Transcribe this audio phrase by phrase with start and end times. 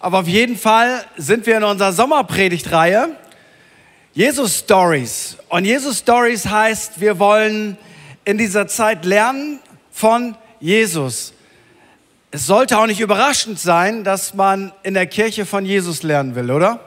[0.00, 3.16] Aber auf jeden Fall sind wir in unserer Sommerpredigtreihe
[4.14, 5.36] Jesus Stories.
[5.48, 7.76] Und Jesus Stories heißt, wir wollen
[8.24, 9.58] in dieser Zeit lernen
[9.90, 11.32] von Jesus.
[12.30, 16.50] Es sollte auch nicht überraschend sein, dass man in der Kirche von Jesus lernen will,
[16.50, 16.80] oder?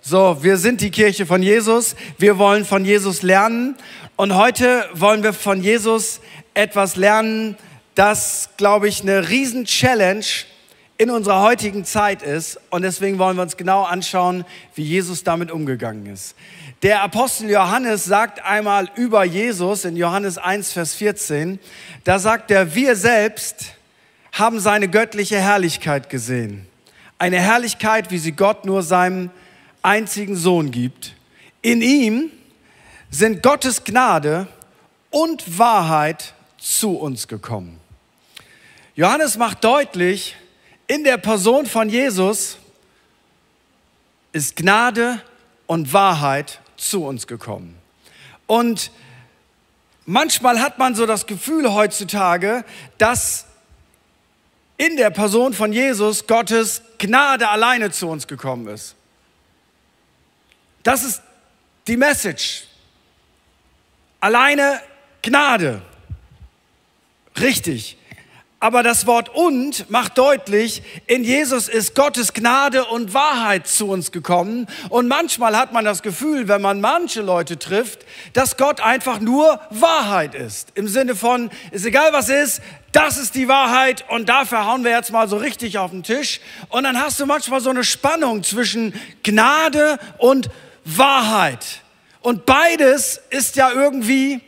[0.00, 1.96] So, wir sind die Kirche von Jesus.
[2.18, 3.76] Wir wollen von Jesus lernen.
[4.16, 6.20] Und heute wollen wir von Jesus
[6.54, 7.56] etwas lernen,
[7.94, 10.24] das, glaube ich, eine Riesen-Challenge
[10.98, 12.60] in unserer heutigen Zeit ist.
[12.70, 14.44] Und deswegen wollen wir uns genau anschauen,
[14.74, 16.34] wie Jesus damit umgegangen ist.
[16.82, 21.58] Der Apostel Johannes sagt einmal über Jesus in Johannes 1, Vers 14,
[22.04, 23.72] da sagt er, wir selbst
[24.32, 26.66] haben seine göttliche Herrlichkeit gesehen.
[27.18, 29.30] Eine Herrlichkeit, wie sie Gott nur seinem
[29.82, 31.14] einzigen Sohn gibt.
[31.62, 32.30] In ihm
[33.10, 34.46] sind Gottes Gnade
[35.10, 37.80] und Wahrheit zu uns gekommen.
[38.94, 40.36] Johannes macht deutlich,
[40.88, 42.56] in der Person von Jesus
[44.32, 45.22] ist Gnade
[45.66, 47.78] und Wahrheit zu uns gekommen.
[48.46, 48.90] Und
[50.06, 52.64] manchmal hat man so das Gefühl heutzutage,
[52.96, 53.44] dass
[54.78, 58.94] in der Person von Jesus Gottes Gnade alleine zu uns gekommen ist.
[60.82, 61.20] Das ist
[61.86, 62.64] die Message.
[64.20, 64.80] Alleine
[65.20, 65.82] Gnade.
[67.38, 67.97] Richtig.
[68.60, 74.10] Aber das Wort und macht deutlich, in Jesus ist Gottes Gnade und Wahrheit zu uns
[74.10, 74.66] gekommen.
[74.88, 78.00] Und manchmal hat man das Gefühl, wenn man manche Leute trifft,
[78.32, 80.72] dass Gott einfach nur Wahrheit ist.
[80.74, 82.60] Im Sinne von, ist egal was ist,
[82.90, 86.40] das ist die Wahrheit und dafür hauen wir jetzt mal so richtig auf den Tisch.
[86.68, 88.92] Und dann hast du manchmal so eine Spannung zwischen
[89.22, 90.50] Gnade und
[90.84, 91.82] Wahrheit.
[92.22, 94.40] Und beides ist ja irgendwie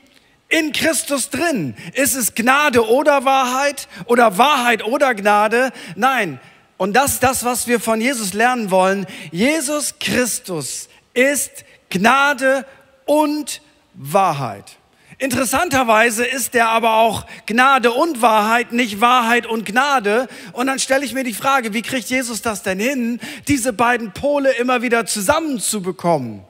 [0.51, 1.75] in Christus drin.
[1.95, 5.73] Ist es Gnade oder Wahrheit oder Wahrheit oder Gnade?
[5.97, 6.41] Nein.
[6.77, 9.06] Und das ist das, was wir von Jesus lernen wollen.
[9.31, 12.67] Jesus Christus ist Gnade
[13.05, 13.61] und
[13.95, 14.77] Wahrheit.
[15.19, 20.28] Interessanterweise ist er aber auch Gnade und Wahrheit, nicht Wahrheit und Gnade.
[20.53, 24.12] Und dann stelle ich mir die Frage, wie kriegt Jesus das denn hin, diese beiden
[24.12, 26.43] Pole immer wieder zusammenzubekommen?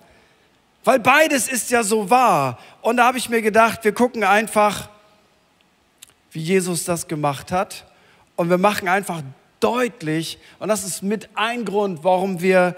[0.85, 2.59] Weil beides ist ja so wahr.
[2.81, 4.89] Und da habe ich mir gedacht, wir gucken einfach,
[6.33, 7.87] wie Jesus das gemacht hat.
[8.37, 9.23] Und wir machen einfach
[9.61, 12.75] deutlich, und das ist mit ein Grund, warum wir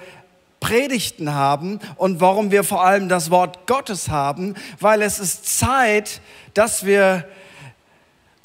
[0.58, 6.20] Predigten haben und warum wir vor allem das Wort Gottes haben, weil es ist Zeit,
[6.54, 7.28] dass wir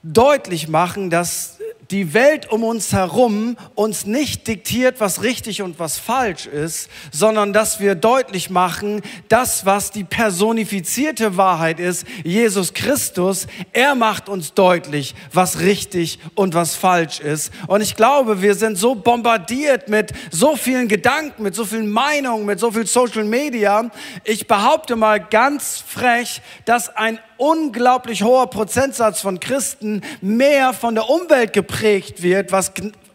[0.04, 1.60] deutlich machen, dass
[1.92, 7.54] die Welt um uns herum uns nicht diktiert, was richtig und was falsch ist, sondern
[7.54, 14.54] dass wir deutlich machen, das, was die personifizierte Wahrheit ist, Jesus Christus, er macht uns
[14.54, 17.52] deutlich, was richtig und was falsch ist.
[17.68, 22.46] Und ich glaube, wir sind so bombardiert mit so vielen Gedanken, mit so vielen Meinungen,
[22.46, 23.90] mit so viel Social Media.
[24.24, 31.10] Ich behaupte mal ganz frech, dass ein unglaublich hoher Prozentsatz von Christen mehr von der
[31.10, 32.72] Umwelt geprägt wird, was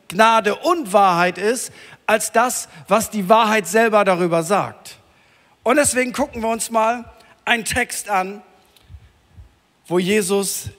[0.09, 1.73] Gnade und Wahrheit ist,
[2.07, 4.97] als das, was die Wahrheit selber darüber sagt.
[5.63, 7.05] Und deswegen gucken wir uns mal
[7.45, 8.43] einen Text an,
[9.87, 10.71] wo Jesus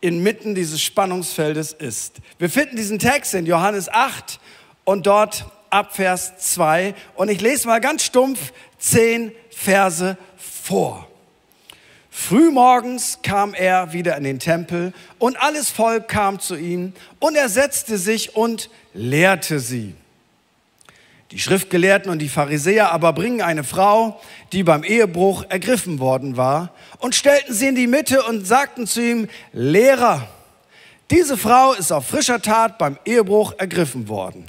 [0.00, 2.16] inmitten dieses Spannungsfeldes ist.
[2.38, 4.38] Wir finden diesen Text in Johannes 8
[4.84, 6.94] und dort ab Vers 2.
[7.14, 11.08] Und ich lese mal ganz stumpf zehn Verse vor.
[12.16, 17.48] Frühmorgens kam er wieder in den Tempel und alles Volk kam zu ihm und er
[17.48, 19.96] setzte sich und lehrte sie.
[21.32, 24.20] Die Schriftgelehrten und die Pharisäer aber bringen eine Frau,
[24.52, 29.02] die beim Ehebruch ergriffen worden war, und stellten sie in die Mitte und sagten zu
[29.02, 30.28] ihm, Lehrer,
[31.10, 34.46] diese Frau ist auf frischer Tat beim Ehebruch ergriffen worden.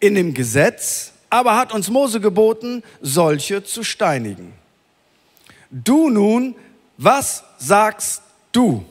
[0.00, 4.54] In dem Gesetz aber hat uns Mose geboten, solche zu steinigen.
[5.70, 6.54] Du nun
[6.96, 8.22] was sagst
[8.52, 8.84] du?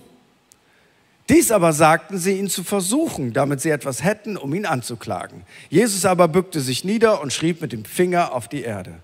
[1.29, 5.43] Dies aber sagten sie, ihn zu versuchen, damit sie etwas hätten, um ihn anzuklagen.
[5.69, 8.95] Jesus aber bückte sich nieder und schrieb mit dem Finger auf die Erde.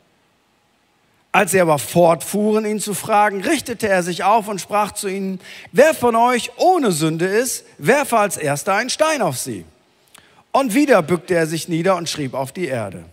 [1.31, 5.39] Als sie aber fortfuhren, ihn zu fragen, richtete er sich auf und sprach zu ihnen,
[5.71, 9.63] wer von euch ohne Sünde ist, werfe als erster einen Stein auf sie.
[10.51, 13.05] Und wieder bückte er sich nieder und schrieb auf die Erde.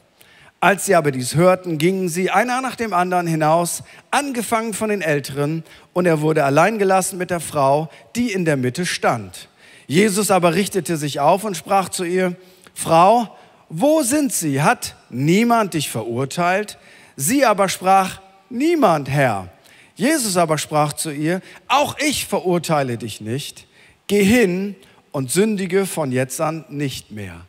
[0.64, 5.02] Als sie aber dies hörten, gingen sie einer nach dem anderen hinaus, angefangen von den
[5.02, 5.62] Älteren,
[5.93, 9.50] und er wurde allein gelassen mit der Frau, die in der Mitte stand.
[9.87, 12.34] Jesus aber richtete sich auf und sprach zu ihr,
[12.72, 13.37] Frau,
[13.69, 14.62] wo sind sie?
[14.62, 16.78] Hat niemand dich verurteilt?
[17.14, 19.49] Sie aber sprach, niemand, Herr.
[19.96, 23.67] Jesus aber sprach zu ihr, auch ich verurteile dich nicht.
[24.06, 24.76] Geh hin
[25.12, 27.43] und sündige von jetzt an nicht mehr.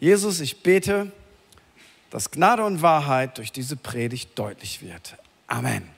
[0.00, 1.12] Jesus, ich bete,
[2.10, 5.16] dass Gnade und Wahrheit durch diese Predigt deutlich wird.
[5.46, 5.88] Amen.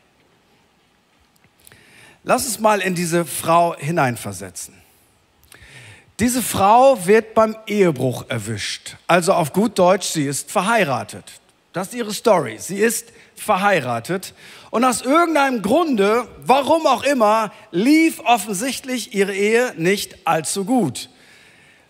[2.24, 4.74] Lass uns mal in diese Frau hineinversetzen.
[6.20, 8.96] Diese Frau wird beim Ehebruch erwischt.
[9.06, 11.24] Also auf gut Deutsch, sie ist verheiratet.
[11.72, 12.58] Das ist ihre Story.
[12.58, 14.34] Sie ist verheiratet
[14.70, 21.08] und aus irgendeinem Grunde, warum auch immer, lief offensichtlich ihre Ehe nicht allzu gut.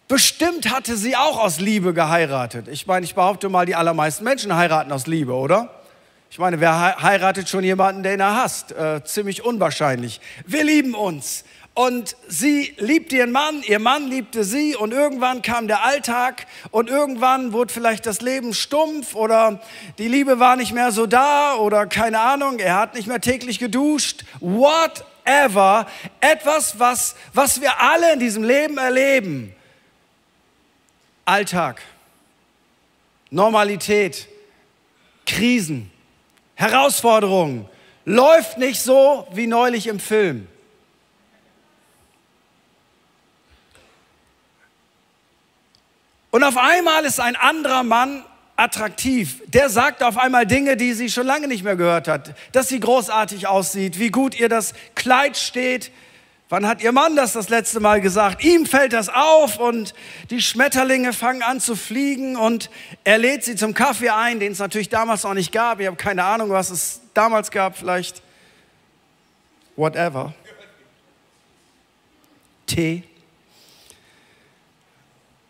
[0.08, 2.66] Bestimmt hatte sie auch aus Liebe geheiratet.
[2.68, 5.70] Ich meine, ich behaupte mal, die allermeisten Menschen heiraten aus Liebe, oder?
[6.30, 8.72] Ich meine, wer heiratet schon jemanden, den er hasst?
[8.72, 10.22] Äh, ziemlich unwahrscheinlich.
[10.46, 11.44] Wir lieben uns.
[11.74, 16.88] Und sie liebte ihren Mann, ihr Mann liebte sie und irgendwann kam der Alltag und
[16.88, 19.60] irgendwann wurde vielleicht das Leben stumpf oder
[19.98, 23.58] die Liebe war nicht mehr so da oder keine Ahnung, er hat nicht mehr täglich
[23.58, 24.24] geduscht.
[24.40, 25.86] Whatever.
[26.20, 29.54] Etwas, was, was wir alle in diesem Leben erleben.
[31.28, 31.82] Alltag,
[33.28, 34.28] Normalität,
[35.26, 35.90] Krisen,
[36.54, 37.68] Herausforderungen.
[38.06, 40.48] Läuft nicht so wie neulich im Film.
[46.30, 48.24] Und auf einmal ist ein anderer Mann
[48.56, 49.42] attraktiv.
[49.48, 52.34] Der sagt auf einmal Dinge, die sie schon lange nicht mehr gehört hat.
[52.52, 55.90] Dass sie großartig aussieht, wie gut ihr das Kleid steht.
[56.50, 58.42] Wann hat ihr Mann das das letzte Mal gesagt?
[58.42, 59.92] Ihm fällt das auf und
[60.30, 62.70] die Schmetterlinge fangen an zu fliegen und
[63.04, 65.78] er lädt sie zum Kaffee ein, den es natürlich damals noch nicht gab.
[65.78, 68.22] Ich habe keine Ahnung, was es damals gab, vielleicht
[69.76, 70.32] whatever.
[72.66, 73.02] Tee.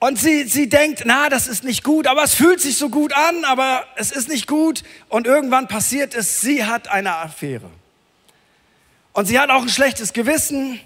[0.00, 3.12] Und sie, sie denkt, na, das ist nicht gut, aber es fühlt sich so gut
[3.12, 4.82] an, aber es ist nicht gut.
[5.08, 7.70] Und irgendwann passiert es, sie hat eine Affäre.
[9.12, 10.80] Und sie hat auch ein schlechtes Gewissen.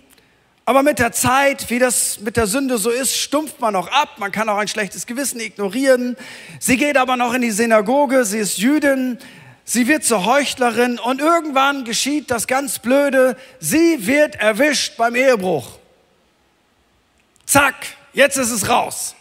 [0.72, 4.16] Aber mit der Zeit, wie das mit der Sünde so ist, stumpft man auch ab.
[4.16, 6.16] Man kann auch ein schlechtes Gewissen ignorieren.
[6.60, 8.24] Sie geht aber noch in die Synagoge.
[8.24, 9.18] Sie ist Jüdin.
[9.64, 10.98] Sie wird zur Heuchlerin.
[10.98, 13.36] Und irgendwann geschieht das ganz Blöde.
[13.60, 15.78] Sie wird erwischt beim Ehebruch.
[17.44, 17.74] Zack,
[18.12, 19.14] Jetzt ist es raus.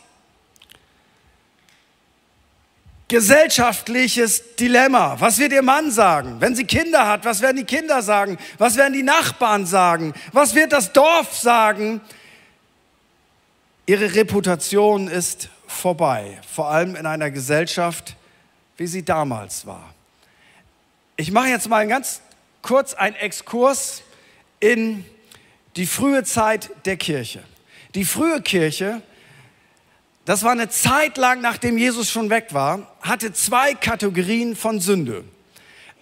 [3.11, 5.19] Gesellschaftliches Dilemma.
[5.19, 6.37] Was wird ihr Mann sagen?
[6.39, 8.37] Wenn sie Kinder hat, was werden die Kinder sagen?
[8.57, 10.13] Was werden die Nachbarn sagen?
[10.31, 11.99] Was wird das Dorf sagen?
[13.85, 18.15] Ihre Reputation ist vorbei, vor allem in einer Gesellschaft,
[18.77, 19.93] wie sie damals war.
[21.17, 22.21] Ich mache jetzt mal ganz
[22.61, 24.03] kurz einen Exkurs
[24.61, 25.03] in
[25.75, 27.43] die frühe Zeit der Kirche.
[27.93, 29.01] Die frühe Kirche,
[30.31, 35.25] das war eine Zeit lang, nachdem Jesus schon weg war, hatte zwei Kategorien von Sünde.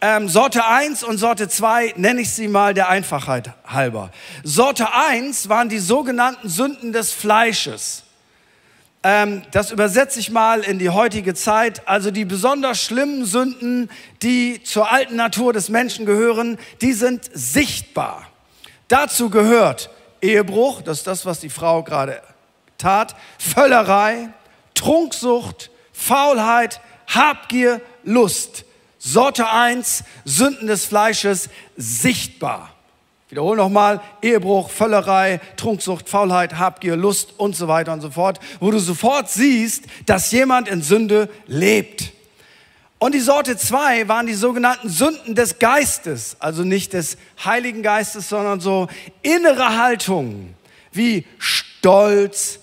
[0.01, 4.11] Ähm, Sorte 1 und Sorte 2 nenne ich sie mal der Einfachheit halber.
[4.43, 8.03] Sorte 1 waren die sogenannten Sünden des Fleisches.
[9.01, 11.87] Ähm, das übersetze ich mal in die heutige Zeit.
[11.87, 13.89] Also die besonders schlimmen Sünden,
[14.21, 18.29] die zur alten Natur des Menschen gehören, die sind sichtbar.
[18.89, 19.89] Dazu gehört
[20.21, 22.21] Ehebruch, das ist das, was die Frau gerade
[22.79, 24.29] tat, Völlerei,
[24.73, 28.65] Trunksucht, Faulheit, Habgier, Lust.
[28.97, 32.73] Sorte 1, Sünden des Fleisches, sichtbar.
[33.27, 38.39] Ich wiederhole nochmal, Ehebruch, Völlerei, Trunksucht, Faulheit, Habgier, Lust und so weiter und so fort,
[38.59, 42.11] wo du sofort siehst, dass jemand in Sünde lebt.
[42.97, 48.27] Und die Sorte 2 waren die sogenannten Sünden des Geistes, also nicht des Heiligen Geistes,
[48.27, 48.87] sondern so
[49.21, 50.55] innere Haltungen
[50.91, 52.59] wie Stolz,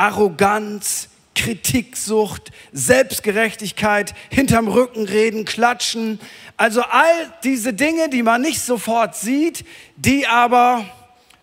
[0.00, 6.18] Arroganz, Kritiksucht, Selbstgerechtigkeit, hinterm Rücken reden, klatschen.
[6.56, 9.66] Also all diese Dinge, die man nicht sofort sieht,
[9.96, 10.86] die aber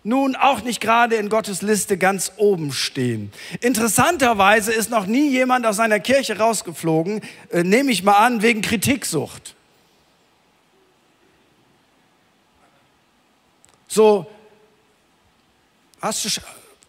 [0.04, 3.32] nun auch nicht gerade in Gottes Liste ganz oben stehen.
[3.62, 7.22] Interessanterweise ist noch nie jemand aus einer Kirche rausgeflogen,
[7.52, 9.54] äh, nehme ich mal an, wegen Kritiksucht.
[13.88, 14.26] So,
[16.02, 16.42] hast du,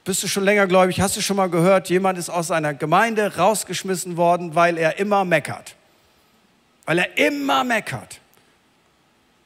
[0.09, 3.37] bist du schon länger gläubig, hast du schon mal gehört, jemand ist aus einer Gemeinde
[3.37, 5.75] rausgeschmissen worden, weil er immer meckert.
[6.87, 8.19] Weil er immer meckert.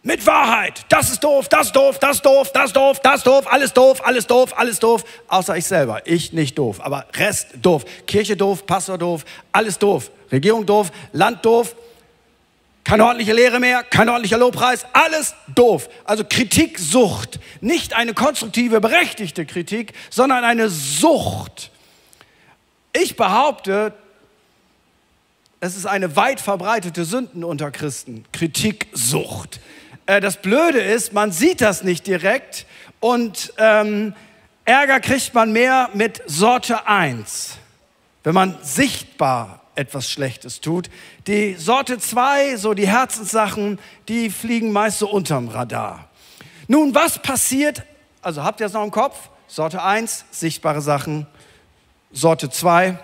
[0.05, 0.87] Mit Wahrheit.
[0.89, 3.53] Das ist doof, das ist doof, das ist doof, das ist doof, das ist doof,
[3.53, 5.05] alles doof, alles doof, alles doof.
[5.27, 6.01] Außer ich selber.
[6.05, 7.85] Ich nicht doof, aber Rest doof.
[8.07, 10.13] Kirche doof, Pastor doof, alles doof.
[10.31, 11.75] Regierung doof, Land doof.
[12.85, 15.89] Keine ordentliche Lehre mehr, kein ordentlicher Lobpreis, alles doof.
[16.05, 17.39] Also Kritiksucht.
[17.61, 21.71] Nicht eine konstruktive, berechtigte Kritik, sondern eine Sucht.
[22.93, 23.95] Ich behaupte,
[25.61, 28.25] es ist eine weit verbreitete Sünden unter Christen.
[28.33, 29.61] Kritiksucht.
[30.07, 32.67] Äh, das Blöde ist, man sieht das nicht direkt
[32.99, 34.15] und ähm,
[34.65, 37.59] Ärger kriegt man mehr mit Sorte 1,
[38.25, 40.91] wenn man sichtbar etwas Schlechtes tut.
[41.27, 46.09] Die Sorte 2, so die Herzenssachen, die fliegen meist so unterm Radar.
[46.69, 47.83] Nun, was passiert?
[48.21, 49.31] Also habt ihr es noch im Kopf?
[49.47, 51.27] Sorte 1, sichtbare Sachen.
[52.13, 52.99] Sorte 2,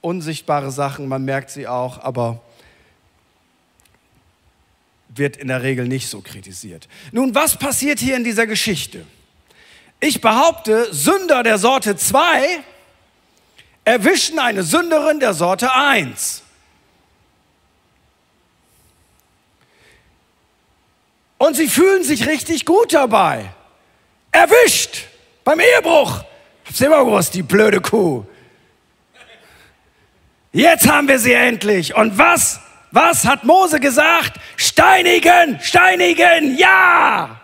[0.00, 2.40] unsichtbare Sachen, man merkt sie auch, aber
[5.08, 6.88] wird in der Regel nicht so kritisiert.
[7.12, 9.04] Nun, was passiert hier in dieser Geschichte?
[9.98, 12.60] Ich behaupte, Sünder der Sorte 2
[13.90, 16.44] erwischen eine Sünderin der Sorte 1.
[21.38, 23.52] Und sie fühlen sich richtig gut dabei.
[24.30, 25.06] Erwischt
[25.42, 26.22] beim Ehebruch.
[26.66, 28.24] Hab's immer gewusst, die blöde Kuh.
[30.52, 31.96] Jetzt haben wir sie endlich.
[31.96, 32.60] Und was?
[32.92, 34.38] Was hat Mose gesagt?
[34.56, 37.40] Steinigen, steinigen, ja!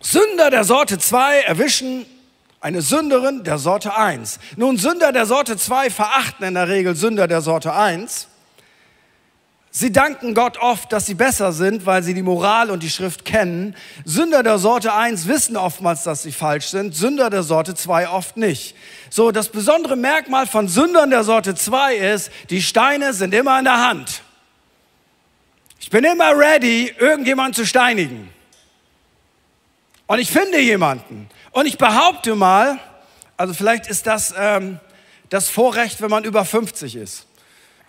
[0.00, 2.04] Sünder der Sorte 2 erwischen
[2.60, 4.40] eine Sünderin der Sorte 1.
[4.56, 8.28] Nun, Sünder der Sorte 2 verachten in der Regel Sünder der Sorte 1.
[9.70, 13.24] Sie danken Gott oft, dass sie besser sind, weil sie die Moral und die Schrift
[13.24, 13.76] kennen.
[14.04, 18.36] Sünder der Sorte 1 wissen oftmals, dass sie falsch sind, Sünder der Sorte 2 oft
[18.36, 18.74] nicht.
[19.10, 23.66] So, das besondere Merkmal von Sündern der Sorte 2 ist, die Steine sind immer in
[23.66, 24.22] der Hand.
[25.78, 28.30] Ich bin immer ready, irgendjemanden zu steinigen.
[30.08, 31.28] Und ich finde jemanden.
[31.50, 32.78] Und ich behaupte mal,
[33.36, 34.80] also vielleicht ist das ähm,
[35.28, 37.26] das Vorrecht, wenn man über 50 ist.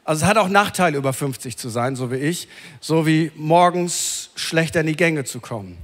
[0.04, 2.48] Also es hat auch Nachteile, über 50 zu sein, so wie ich,
[2.80, 5.78] so wie morgens schlechter in die Gänge zu kommen.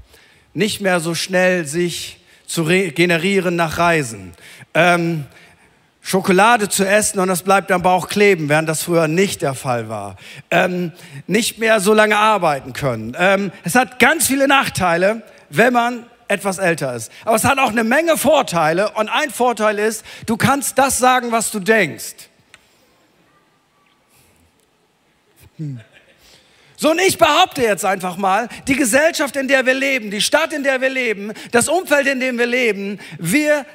[0.53, 4.33] Nicht mehr so schnell sich zu generieren nach Reisen.
[4.73, 5.25] Ähm,
[6.01, 9.89] Schokolade zu essen und das bleibt am Bauch kleben, während das früher nicht der Fall
[9.89, 10.17] war.
[10.51, 10.91] Ähm,
[11.25, 13.15] nicht mehr so lange arbeiten können.
[13.17, 17.11] Ähm, es hat ganz viele Nachteile, wenn man etwas älter ist.
[17.23, 21.31] Aber es hat auch eine Menge Vorteile und ein Vorteil ist, du kannst das sagen,
[21.31, 22.29] was du denkst.
[25.57, 25.79] Hm.
[26.77, 30.51] So, und ich behaupte jetzt einfach mal, die Gesellschaft, in der wir leben, die Stadt,
[30.51, 33.65] in der wir leben, das Umfeld, in dem wir leben, wir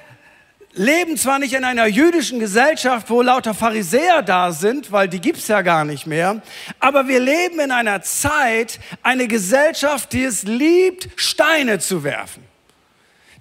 [0.73, 5.49] leben zwar nicht in einer jüdischen Gesellschaft, wo lauter Pharisäer da sind, weil die gibt's
[5.49, 6.43] ja gar nicht mehr,
[6.79, 12.50] aber wir leben in einer Zeit, eine Gesellschaft, die es liebt, Steine zu werfen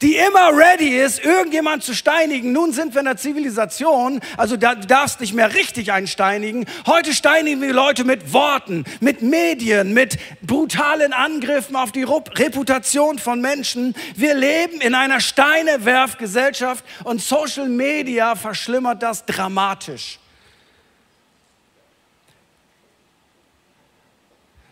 [0.01, 2.53] die immer ready ist, irgendjemand zu steinigen.
[2.53, 6.65] Nun sind wir in der Zivilisation, also da, darfst nicht mehr richtig einsteinigen.
[6.85, 13.41] Heute steinigen wir Leute mit Worten, mit Medien, mit brutalen Angriffen auf die Reputation von
[13.41, 13.93] Menschen.
[14.15, 20.19] Wir leben in einer Steinewerfgesellschaft und Social Media verschlimmert das dramatisch.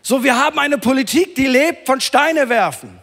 [0.00, 2.98] So, wir haben eine Politik, die lebt von Steine werfen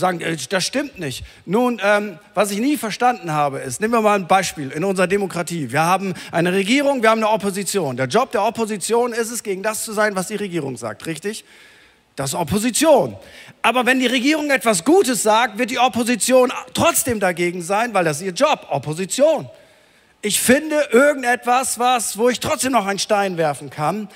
[0.00, 1.24] sagen, äh, das stimmt nicht.
[1.44, 5.06] Nun, ähm, was ich nie verstanden habe, ist, nehmen wir mal ein Beispiel in unserer
[5.06, 5.70] Demokratie.
[5.70, 7.96] Wir haben eine Regierung, wir haben eine Opposition.
[7.96, 11.44] Der Job der Opposition ist es, gegen das zu sein, was die Regierung sagt, richtig?
[12.16, 13.16] Das ist Opposition.
[13.62, 18.18] Aber wenn die Regierung etwas Gutes sagt, wird die Opposition trotzdem dagegen sein, weil das
[18.18, 19.48] ist ihr Job, Opposition.
[20.20, 24.08] Ich finde irgendetwas, was, wo ich trotzdem noch einen Stein werfen kann,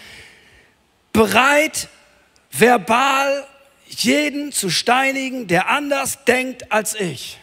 [1.13, 1.89] bereit,
[2.51, 3.47] verbal
[3.89, 7.39] jeden zu steinigen, der anders denkt als ich.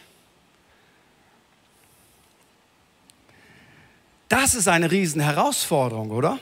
[4.29, 6.39] Das ist eine Riesenherausforderung, oder?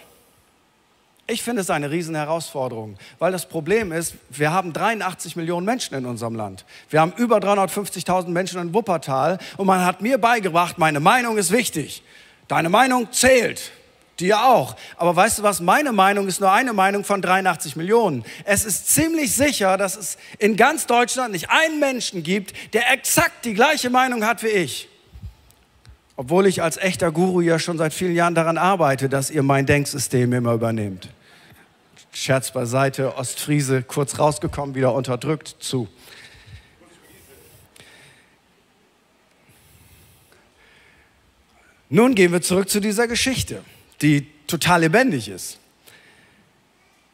[1.28, 6.06] Ich finde es eine Riesenherausforderung, weil das Problem ist, wir haben 83 Millionen Menschen in
[6.06, 6.66] unserem Land.
[6.90, 11.52] Wir haben über 350.000 Menschen in Wuppertal und man hat mir beigebracht, meine Meinung ist
[11.52, 12.04] wichtig.
[12.48, 13.72] Deine Meinung zählt.
[14.20, 14.76] Dir auch.
[14.98, 15.62] Aber weißt du was?
[15.62, 18.24] Meine Meinung ist nur eine Meinung von 83 Millionen.
[18.44, 23.46] Es ist ziemlich sicher, dass es in ganz Deutschland nicht einen Menschen gibt, der exakt
[23.46, 24.90] die gleiche Meinung hat wie ich.
[26.16, 29.66] Obwohl ich als echter Guru ja schon seit vielen Jahren daran arbeite, dass ihr mein
[29.66, 31.10] Denksystem immer übernehmt.
[32.12, 35.88] Scherz beiseite, Ostfriese kurz rausgekommen, wieder unterdrückt zu.
[41.90, 43.64] Nun gehen wir zurück zu dieser Geschichte
[44.02, 45.58] die total lebendig ist.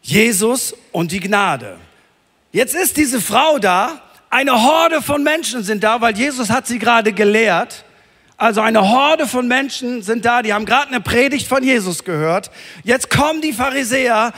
[0.01, 1.77] Jesus und die Gnade.
[2.51, 6.79] Jetzt ist diese Frau da, eine Horde von Menschen sind da, weil Jesus hat sie
[6.79, 7.86] gerade gelehrt.
[8.36, 12.51] Also eine Horde von Menschen sind da, die haben gerade eine Predigt von Jesus gehört.
[12.84, 14.34] Jetzt kommen die Pharisäer,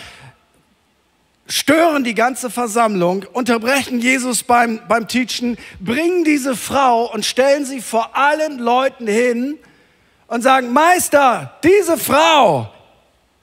[1.48, 7.82] stören die ganze Versammlung, unterbrechen Jesus beim, beim Teachen, bringen diese Frau und stellen sie
[7.82, 9.58] vor allen Leuten hin
[10.30, 12.72] und sagen, Meister, diese Frau,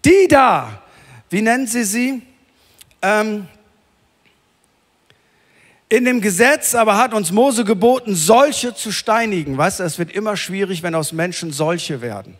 [0.04, 0.82] die da,
[1.28, 2.22] wie nennen Sie sie?
[3.02, 3.48] Ähm,
[5.88, 9.56] In dem Gesetz aber hat uns Mose geboten, solche zu steinigen.
[9.56, 12.36] Weißt du, es wird immer schwierig, wenn aus Menschen solche werden.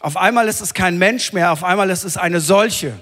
[0.00, 2.98] Auf einmal ist es kein Mensch mehr, auf einmal ist es eine solche.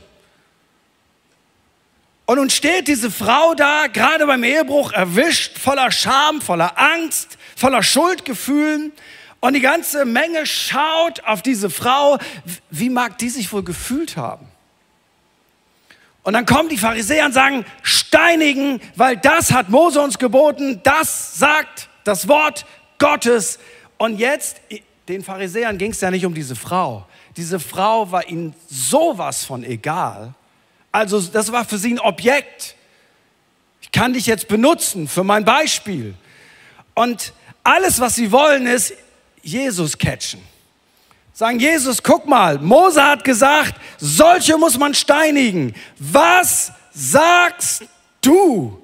[2.24, 7.84] Und nun steht diese Frau da, gerade beim Ehebruch, erwischt, voller Scham, voller Angst, voller
[7.84, 8.90] Schuldgefühlen.
[9.40, 12.18] Und die ganze Menge schaut auf diese Frau.
[12.70, 14.46] Wie mag die sich wohl gefühlt haben?
[16.22, 21.38] Und dann kommen die Pharisäer und sagen, steinigen, weil das hat Mose uns geboten, das
[21.38, 22.66] sagt das Wort
[22.98, 23.60] Gottes.
[23.96, 24.60] Und jetzt,
[25.06, 27.06] den Pharisäern ging es ja nicht um diese Frau.
[27.36, 30.34] Diese Frau war ihnen sowas von egal.
[30.90, 32.74] Also das war für sie ein Objekt.
[33.80, 36.14] Ich kann dich jetzt benutzen für mein Beispiel.
[36.94, 38.94] Und alles, was sie wollen, ist
[39.46, 40.40] Jesus catchen.
[41.32, 45.74] Sagen, Jesus, guck mal, Mose hat gesagt, solche muss man steinigen.
[45.98, 47.84] Was sagst
[48.22, 48.80] du?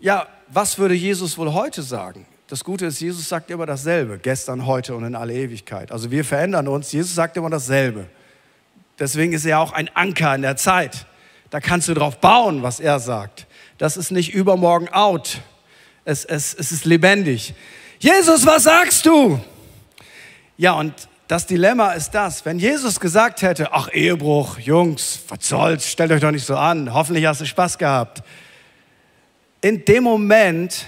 [0.00, 2.26] Ja, was würde Jesus wohl heute sagen?
[2.48, 5.90] Das Gute ist, Jesus sagt immer dasselbe, gestern, heute und in alle Ewigkeit.
[5.90, 8.06] Also wir verändern uns, Jesus sagt immer dasselbe.
[8.98, 11.06] Deswegen ist er auch ein Anker in der Zeit.
[11.50, 13.46] Da kannst du drauf bauen, was er sagt.
[13.78, 15.40] Das ist nicht übermorgen out.
[16.04, 17.54] Es, es, es ist lebendig.
[18.06, 19.40] Jesus, was sagst du?
[20.56, 20.94] Ja, und
[21.26, 26.20] das Dilemma ist das, wenn Jesus gesagt hätte, ach Ehebruch, Jungs, was soll's, stellt euch
[26.20, 28.22] doch nicht so an, hoffentlich hast du Spaß gehabt.
[29.60, 30.86] In dem Moment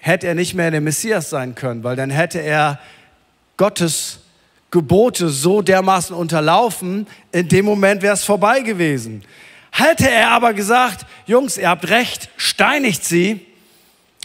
[0.00, 2.80] hätte er nicht mehr der Messias sein können, weil dann hätte er
[3.56, 4.18] Gottes
[4.72, 9.22] Gebote so dermaßen unterlaufen, in dem Moment wäre es vorbei gewesen.
[9.70, 13.46] Hätte er aber gesagt, Jungs, ihr habt recht, steinigt sie,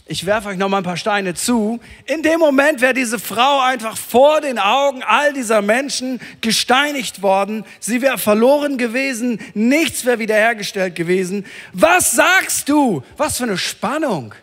[0.08, 1.80] ich werfe euch noch mal ein paar Steine zu.
[2.06, 7.66] In dem Moment wäre diese Frau einfach vor den Augen all dieser Menschen gesteinigt worden.
[7.80, 11.44] Sie wäre verloren gewesen, nichts wäre wiederhergestellt gewesen.
[11.74, 13.02] Was sagst du?
[13.18, 14.36] Was für eine Spannung.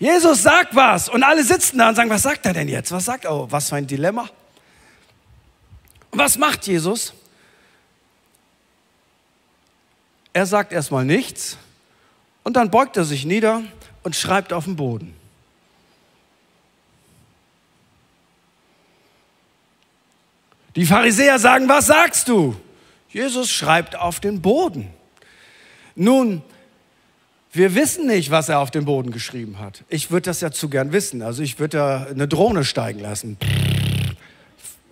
[0.00, 2.90] Jesus sagt was und alle sitzen da und sagen, was sagt er denn jetzt?
[2.90, 3.32] Was sagt er?
[3.32, 4.28] Oh, was für ein Dilemma.
[6.10, 7.12] Was macht Jesus?
[10.32, 11.58] Er sagt erstmal nichts
[12.44, 13.62] und dann beugt er sich nieder
[14.02, 15.14] und schreibt auf den Boden.
[20.76, 22.56] Die Pharisäer sagen, was sagst du?
[23.08, 24.88] Jesus schreibt auf den Boden.
[25.96, 26.42] Nun,
[27.52, 29.82] wir wissen nicht, was er auf dem Boden geschrieben hat.
[29.88, 31.20] Ich würde das ja zu gern wissen.
[31.22, 33.36] Also ich würde da eine Drohne steigen lassen.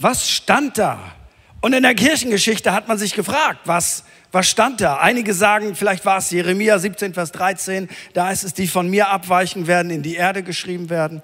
[0.00, 1.14] Was stand da?
[1.61, 4.99] Und in der Kirchengeschichte hat man sich gefragt, was, was stand da?
[4.99, 9.09] Einige sagen, vielleicht war es Jeremia 17, Vers 13, da ist es, die von mir
[9.09, 11.23] abweichen werden, in die Erde geschrieben werden.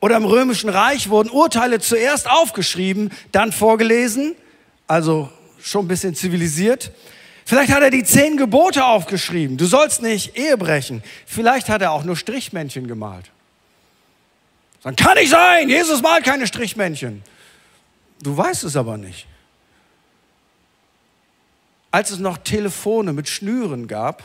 [0.00, 4.34] Oder im Römischen Reich wurden Urteile zuerst aufgeschrieben, dann vorgelesen,
[4.88, 5.30] also
[5.62, 6.90] schon ein bisschen zivilisiert.
[7.44, 9.58] Vielleicht hat er die zehn Gebote aufgeschrieben.
[9.58, 11.02] Du sollst nicht Ehe brechen.
[11.26, 13.30] Vielleicht hat er auch nur Strichmännchen gemalt.
[14.82, 15.68] Dann kann nicht sein.
[15.68, 17.22] Jesus malt keine Strichmännchen.
[18.22, 19.26] Du weißt es aber nicht.
[21.92, 24.24] Als es noch Telefone mit Schnüren gab,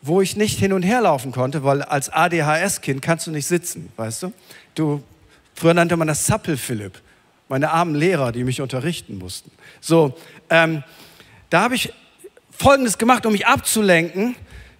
[0.00, 3.90] wo ich nicht hin und her laufen konnte, weil als ADHS-Kind kannst du nicht sitzen,
[3.96, 4.32] weißt du?
[4.76, 5.02] du?
[5.54, 7.02] Früher nannte man das Zappel-Philipp
[7.48, 9.50] meine armen Lehrer, die mich unterrichten mussten.
[9.80, 10.14] So,
[10.50, 10.82] ähm,
[11.50, 11.92] da habe ich
[12.50, 14.36] Folgendes gemacht, um mich abzulenken.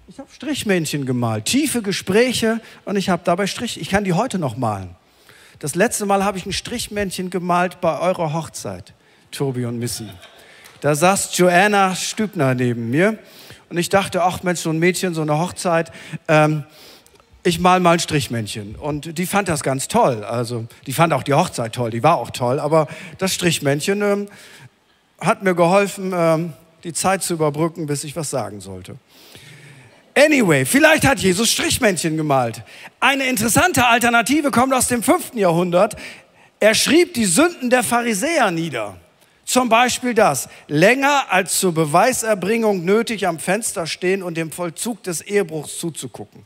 [0.08, 3.80] Ich habe Strichmännchen gemalt, tiefe Gespräche und ich habe dabei Strich.
[3.80, 4.96] Ich kann die heute noch malen.
[5.58, 8.94] Das letzte Mal habe ich ein Strichmännchen gemalt bei eurer Hochzeit,
[9.30, 10.08] Tobi und Missy.
[10.80, 13.18] Da saß Joanna Stübner neben mir
[13.68, 15.90] und ich dachte, ach Mensch, so ein Mädchen, so eine Hochzeit.
[16.28, 16.64] Ähm,
[17.42, 18.74] ich mal mal ein Strichmännchen.
[18.76, 20.24] Und die fand das ganz toll.
[20.24, 22.60] Also, die fand auch die Hochzeit toll, die war auch toll.
[22.60, 22.88] Aber
[23.18, 24.28] das Strichmännchen ähm,
[25.20, 26.52] hat mir geholfen, ähm,
[26.84, 28.96] die Zeit zu überbrücken, bis ich was sagen sollte.
[30.16, 32.62] Anyway, vielleicht hat Jesus Strichmännchen gemalt.
[32.98, 35.34] Eine interessante Alternative kommt aus dem 5.
[35.34, 35.96] Jahrhundert.
[36.60, 38.96] Er schrieb die Sünden der Pharisäer nieder.
[39.48, 45.22] Zum Beispiel das, länger als zur Beweiserbringung nötig am Fenster stehen und dem Vollzug des
[45.22, 46.44] Ehebruchs zuzugucken.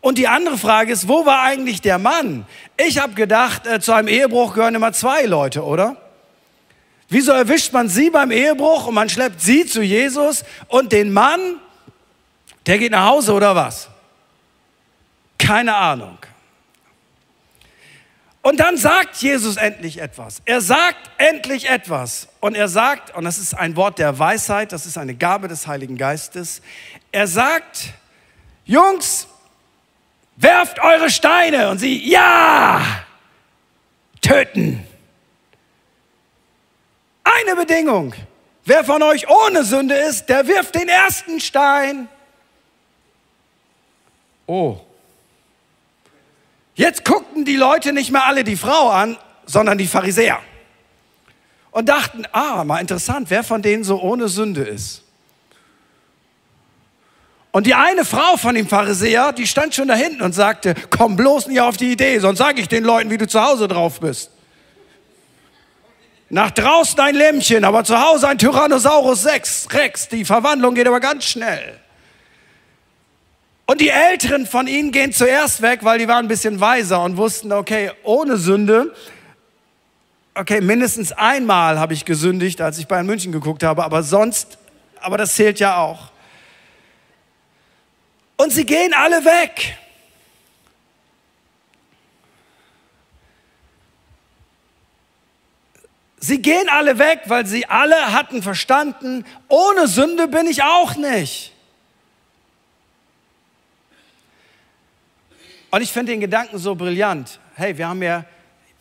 [0.00, 2.46] Und die andere Frage ist, wo war eigentlich der Mann?
[2.76, 5.96] Ich habe gedacht, äh, zu einem Ehebruch gehören immer zwei Leute, oder?
[7.08, 11.56] Wieso erwischt man sie beim Ehebruch und man schleppt sie zu Jesus und den Mann,
[12.66, 13.88] der geht nach Hause oder was?
[15.36, 16.18] Keine Ahnung.
[18.42, 20.40] Und dann sagt Jesus endlich etwas.
[20.46, 22.28] Er sagt endlich etwas.
[22.40, 25.66] Und er sagt, und das ist ein Wort der Weisheit, das ist eine Gabe des
[25.66, 26.62] Heiligen Geistes,
[27.12, 27.92] er sagt,
[28.64, 29.26] Jungs,
[30.36, 31.68] werft eure Steine.
[31.70, 33.04] Und sie, ja,
[34.20, 34.86] töten.
[37.24, 38.14] eine Bedingung.
[38.64, 42.08] Wer von euch ohne Sünde ist, der wirft den ersten Stein.
[44.46, 44.78] Oh.
[46.74, 47.04] Jetzt
[47.40, 50.38] guckten die Leute nicht mehr alle die Frau an, sondern die Pharisäer.
[51.70, 55.02] Und dachten, ah, mal interessant, wer von denen so ohne Sünde ist.
[57.52, 61.16] Und die eine Frau von dem Pharisäer, die stand schon da hinten und sagte, komm
[61.16, 64.00] bloß nicht auf die Idee, sonst sage ich den Leuten, wie du zu Hause drauf
[64.00, 64.30] bist.
[66.28, 70.08] Nach draußen ein Lämmchen, aber zu Hause ein Tyrannosaurus Rex.
[70.08, 71.80] Die Verwandlung geht aber ganz schnell.
[73.70, 77.16] Und die Älteren von ihnen gehen zuerst weg, weil die waren ein bisschen weiser und
[77.16, 78.92] wussten, okay, ohne Sünde,
[80.34, 84.58] okay, mindestens einmal habe ich gesündigt, als ich bei München geguckt habe, aber sonst,
[85.00, 86.10] aber das zählt ja auch.
[88.38, 89.78] Und sie gehen alle weg.
[96.18, 101.49] Sie gehen alle weg, weil sie alle hatten verstanden, ohne Sünde bin ich auch nicht.
[105.70, 107.38] Und ich finde den Gedanken so brillant.
[107.54, 108.24] Hey, wir haben ja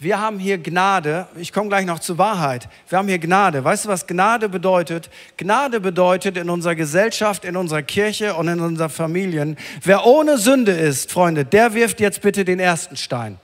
[0.02, 1.28] wir haben hier Gnade.
[1.36, 2.70] Ich komme gleich noch zur Wahrheit.
[2.88, 3.66] Wir haben hier Gnade.
[3.66, 5.10] Weißt du, was Gnade bedeutet?
[5.36, 10.72] Gnade bedeutet in unserer Gesellschaft, in unserer Kirche und in unseren Familien, wer ohne Sünde
[10.72, 13.40] ist, Freunde, der wirft jetzt bitte den ersten Stein.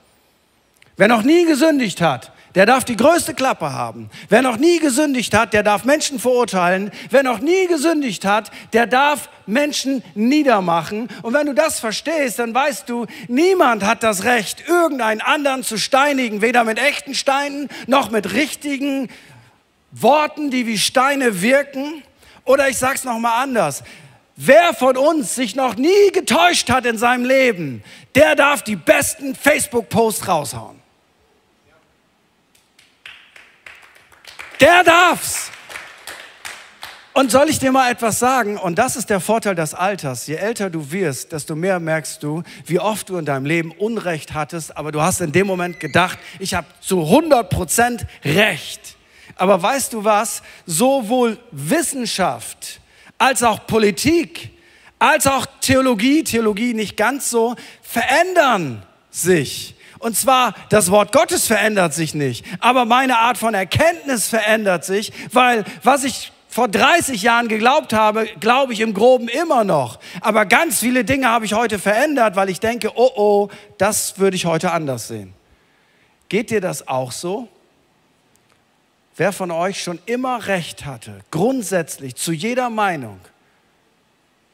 [0.96, 4.08] Wer noch nie gesündigt hat, der darf die größte Klappe haben.
[4.30, 6.90] Wer noch nie gesündigt hat, der darf Menschen verurteilen.
[7.10, 11.08] Wer noch nie gesündigt hat, der darf Menschen niedermachen.
[11.22, 15.76] Und wenn du das verstehst, dann weißt du, niemand hat das Recht, irgendeinen anderen zu
[15.76, 19.10] steinigen, weder mit echten Steinen noch mit richtigen
[19.92, 22.02] Worten, die wie Steine wirken.
[22.46, 23.84] Oder ich sag's noch mal anders.
[24.34, 29.34] Wer von uns sich noch nie getäuscht hat in seinem Leben, der darf die besten
[29.34, 30.75] Facebook-Posts raushauen.
[34.60, 35.50] Der darf's.
[37.12, 38.58] Und soll ich dir mal etwas sagen?
[38.58, 40.26] Und das ist der Vorteil des Alters.
[40.26, 44.34] Je älter du wirst, desto mehr merkst du, wie oft du in deinem Leben Unrecht
[44.34, 48.96] hattest, aber du hast in dem Moment gedacht, ich habe zu 100 Prozent Recht.
[49.36, 50.42] Aber weißt du was?
[50.66, 52.80] Sowohl Wissenschaft
[53.18, 54.50] als auch Politik,
[54.98, 59.75] als auch Theologie, Theologie nicht ganz so, verändern sich.
[60.06, 65.12] Und zwar, das Wort Gottes verändert sich nicht, aber meine Art von Erkenntnis verändert sich,
[65.32, 69.98] weil was ich vor 30 Jahren geglaubt habe, glaube ich im groben immer noch.
[70.20, 74.36] Aber ganz viele Dinge habe ich heute verändert, weil ich denke, oh oh, das würde
[74.36, 75.34] ich heute anders sehen.
[76.28, 77.48] Geht dir das auch so?
[79.16, 83.18] Wer von euch schon immer recht hatte, grundsätzlich zu jeder Meinung,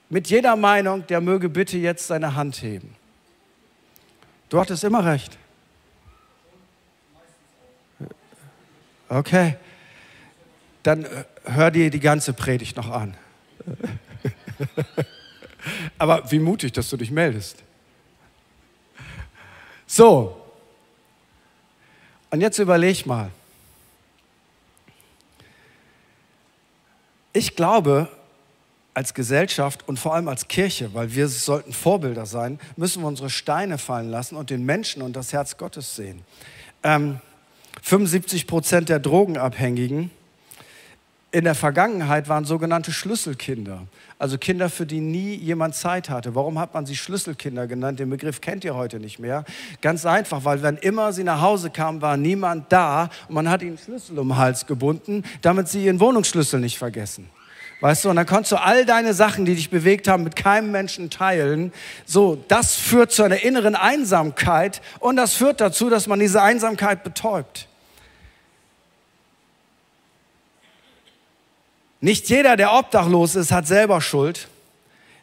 [0.09, 2.97] mit jeder Meinung, der möge bitte jetzt seine Hand heben.
[4.49, 5.39] Du hattest immer recht.
[9.13, 9.57] Okay.
[10.83, 13.15] Dann äh, hör dir die ganze Predigt noch an.
[15.99, 17.63] Aber wie mutig, dass du dich meldest.
[19.87, 20.41] So.
[22.31, 23.31] Und jetzt überleg mal.
[27.35, 28.09] Ich glaube,
[28.95, 33.29] als Gesellschaft und vor allem als Kirche, weil wir sollten Vorbilder sein, müssen wir unsere
[33.29, 36.25] Steine fallen lassen und den Menschen und das Herz Gottes sehen.
[36.83, 37.21] Ähm,
[37.83, 40.11] 75 Prozent der Drogenabhängigen
[41.33, 43.87] in der Vergangenheit waren sogenannte Schlüsselkinder,
[44.19, 46.35] also Kinder, für die nie jemand Zeit hatte.
[46.35, 47.99] Warum hat man sie Schlüsselkinder genannt?
[47.99, 49.45] Den Begriff kennt ihr heute nicht mehr.
[49.81, 53.63] Ganz einfach, weil wenn immer sie nach Hause kamen, war niemand da und man hat
[53.63, 57.31] ihnen Schlüssel um den Hals gebunden, damit sie ihren Wohnungsschlüssel nicht vergessen.
[57.81, 60.71] Weißt du, und dann konntest du all deine Sachen, die dich bewegt haben, mit keinem
[60.71, 61.73] Menschen teilen.
[62.05, 67.03] So, das führt zu einer inneren Einsamkeit und das führt dazu, dass man diese Einsamkeit
[67.03, 67.69] betäubt.
[72.05, 74.49] Nicht jeder, der obdachlos ist, hat selber Schuld.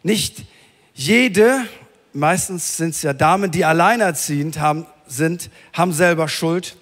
[0.02, 0.46] Nicht
[0.94, 1.66] jede,
[2.14, 6.78] meistens sind es ja Damen, die alleinerziehend haben, sind, haben selber Schuld.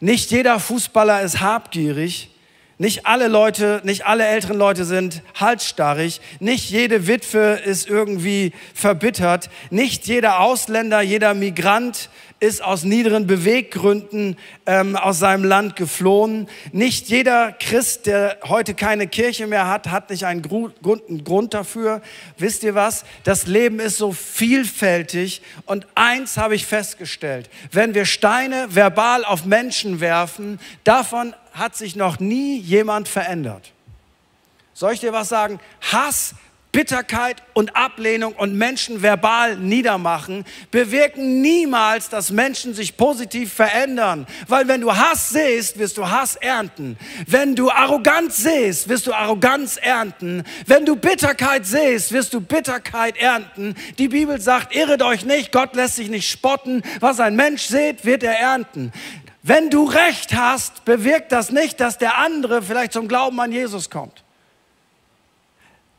[0.00, 2.30] Nicht jeder Fußballer ist habgierig.
[2.78, 6.20] Nicht alle Leute, nicht alle älteren Leute sind halsstarrig.
[6.40, 9.48] Nicht jede Witwe ist irgendwie verbittert.
[9.70, 16.48] Nicht jeder Ausländer, jeder Migrant ist aus niederen Beweggründen ähm, aus seinem Land geflohen.
[16.72, 20.74] Nicht jeder Christ, der heute keine Kirche mehr hat, hat nicht einen Grund,
[21.08, 22.02] einen Grund dafür.
[22.36, 23.04] Wisst ihr was?
[23.24, 25.40] Das Leben ist so vielfältig.
[25.64, 27.48] Und eins habe ich festgestellt.
[27.72, 33.72] Wenn wir Steine verbal auf Menschen werfen, davon hat sich noch nie jemand verändert.
[34.74, 35.58] Soll ich dir was sagen?
[35.80, 36.34] Hass
[36.76, 44.26] Bitterkeit und Ablehnung und Menschen verbal niedermachen, bewirken niemals, dass Menschen sich positiv verändern.
[44.46, 46.98] Weil wenn du Hass siehst, wirst du Hass ernten.
[47.26, 50.44] Wenn du Arroganz siehst, wirst du Arroganz ernten.
[50.66, 53.74] Wenn du Bitterkeit siehst, wirst du Bitterkeit ernten.
[53.96, 56.82] Die Bibel sagt, irret euch nicht, Gott lässt sich nicht spotten.
[57.00, 58.92] Was ein Mensch sät, wird er ernten.
[59.42, 63.88] Wenn du Recht hast, bewirkt das nicht, dass der andere vielleicht zum Glauben an Jesus
[63.88, 64.25] kommt.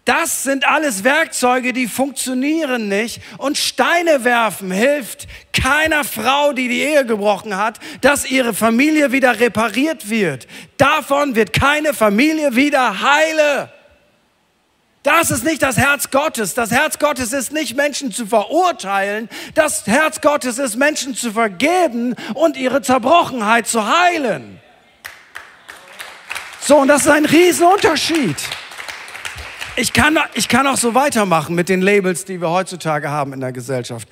[0.07, 3.21] Das sind alles Werkzeuge, die funktionieren nicht.
[3.39, 9.41] Und Steine werfen hilft keiner Frau, die die Ehe gebrochen hat, dass ihre Familie wieder
[9.41, 10.47] repariert wird.
[10.77, 13.69] Davon wird keine Familie wieder heile.
[15.03, 16.53] Das ist nicht das Herz Gottes.
[16.53, 19.27] Das Herz Gottes ist nicht Menschen zu verurteilen.
[19.55, 24.61] Das Herz Gottes ist Menschen zu vergeben und ihre Zerbrochenheit zu heilen.
[26.61, 28.37] So, und das ist ein Riesenunterschied.
[29.79, 33.41] Ich kann, ich kann auch so weitermachen mit den Labels, die wir heutzutage haben in
[33.41, 34.07] der Gesellschaft.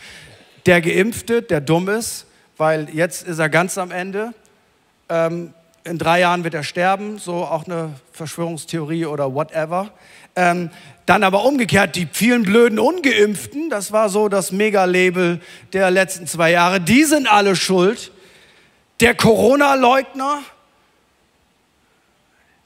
[0.67, 4.36] Der Geimpfte, der dumm ist, weil jetzt ist er ganz am Ende.
[5.10, 9.89] Ähm, in drei Jahren wird er sterben, so auch eine Verschwörungstheorie oder whatever.
[10.36, 10.69] Ähm,
[11.08, 15.41] dann aber umgekehrt, die vielen blöden Ungeimpften, das war so das Mega-Label
[15.73, 18.12] der letzten zwei Jahre, die sind alle schuld.
[18.99, 20.41] Der Corona-Leugner,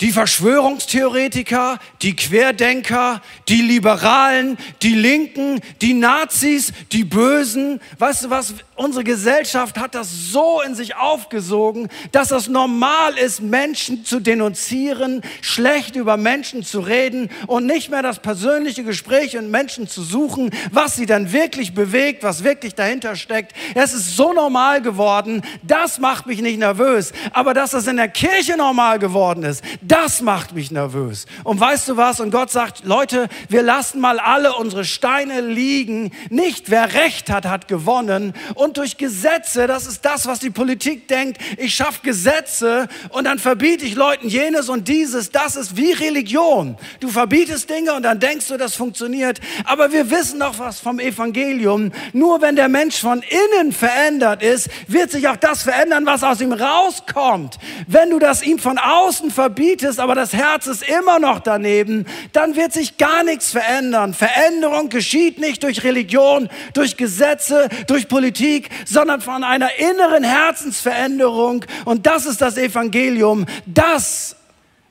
[0.01, 7.81] die Verschwörungstheoretiker, die Querdenker, die Liberalen, die Linken, die Nazis, die Bösen.
[7.97, 8.53] Weißt du was?
[8.75, 15.21] Unsere Gesellschaft hat das so in sich aufgesogen, dass es normal ist, Menschen zu denunzieren,
[15.41, 20.51] schlecht über Menschen zu reden und nicht mehr das persönliche Gespräch mit Menschen zu suchen,
[20.71, 23.53] was sie dann wirklich bewegt, was wirklich dahinter steckt.
[23.75, 27.11] Es ist so normal geworden, das macht mich nicht nervös.
[27.33, 31.25] Aber dass es in der Kirche normal geworden ist, das macht mich nervös.
[31.43, 32.19] Und weißt du was?
[32.19, 36.11] Und Gott sagt, Leute, wir lassen mal alle unsere Steine liegen.
[36.29, 38.33] Nicht wer Recht hat, hat gewonnen.
[38.53, 43.39] Und durch Gesetze, das ist das, was die Politik denkt, ich schaffe Gesetze und dann
[43.39, 45.31] verbiete ich Leuten jenes und dieses.
[45.31, 46.77] Das ist wie Religion.
[46.99, 49.41] Du verbietest Dinge und dann denkst du, das funktioniert.
[49.65, 51.91] Aber wir wissen doch was vom Evangelium.
[52.13, 56.41] Nur wenn der Mensch von innen verändert ist, wird sich auch das verändern, was aus
[56.41, 57.57] ihm rauskommt.
[57.87, 62.05] Wenn du das ihm von außen verbietest, betest, aber das Herz ist immer noch daneben,
[62.33, 64.13] dann wird sich gar nichts verändern.
[64.13, 71.65] Veränderung geschieht nicht durch Religion, durch Gesetze, durch Politik, sondern von einer inneren Herzensveränderung.
[71.85, 73.45] Und das ist das Evangelium.
[73.65, 74.35] Das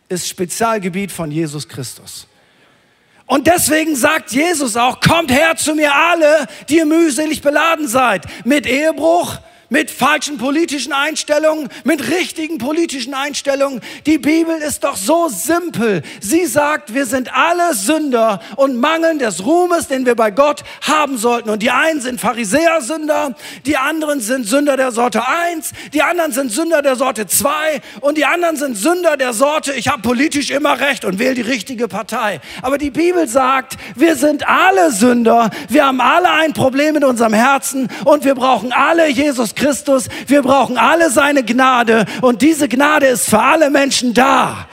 [0.09, 2.27] ist Spezialgebiet von Jesus Christus.
[3.27, 8.25] Und deswegen sagt Jesus auch, kommt her zu mir alle, die ihr mühselig beladen seid,
[8.47, 9.37] mit Ehebruch,
[9.71, 13.81] mit falschen politischen Einstellungen, mit richtigen politischen Einstellungen.
[14.07, 16.03] Die Bibel ist doch so simpel.
[16.21, 21.19] Sie sagt, wir sind alle Sünder und mangeln des Ruhmes, den wir bei Gott haben
[21.19, 21.51] sollten.
[21.51, 23.35] Und die einen sind Pharisäer-Sünder,
[23.67, 27.51] die anderen sind Sünder der Sorte 1, die anderen sind Sünder der Sorte 2
[28.01, 31.43] und die anderen sind Sünder der Sorte, ich habe politisch immer recht und wähle die
[31.43, 32.41] richtige Partei.
[32.63, 37.35] Aber die Bibel sagt, wir sind alle Sünder, wir haben alle ein Problem in unserem
[37.35, 40.09] Herzen und wir brauchen alle Jesus Christus.
[40.27, 44.67] Wir brauchen alle seine Gnade und diese Gnade ist für alle Menschen da.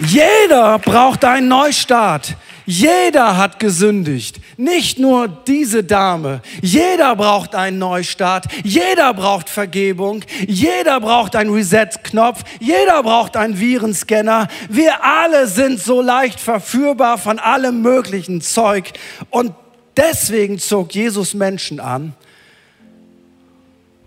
[0.00, 2.36] Jeder braucht einen Neustart.
[2.70, 6.42] Jeder hat gesündigt, nicht nur diese Dame.
[6.60, 14.48] Jeder braucht einen Neustart, jeder braucht Vergebung, jeder braucht einen Reset-Knopf, jeder braucht einen Virenscanner.
[14.68, 18.92] Wir alle sind so leicht verführbar von allem möglichen Zeug
[19.30, 19.54] und
[19.98, 22.14] Deswegen zog Jesus Menschen an,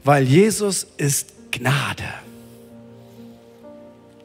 [0.06, 2.06] weil Jesus ist Gnade.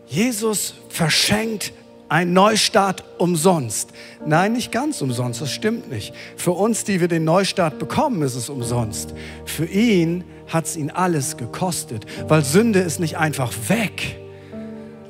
[0.07, 1.73] Jesus verschenkt
[2.09, 3.91] einen Neustart umsonst.
[4.25, 6.15] Nein, nicht ganz umsonst, das stimmt nicht.
[6.37, 9.13] Für uns, die wir den Neustart bekommen, ist es umsonst.
[9.45, 14.17] Für ihn hat es ihn alles gekostet, weil Sünde ist nicht einfach weg.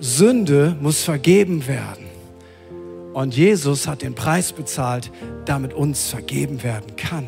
[0.01, 2.06] Sünde muss vergeben werden.
[3.17, 5.11] Und Jesus hat den Preis bezahlt,
[5.47, 7.27] damit uns vergeben werden kann.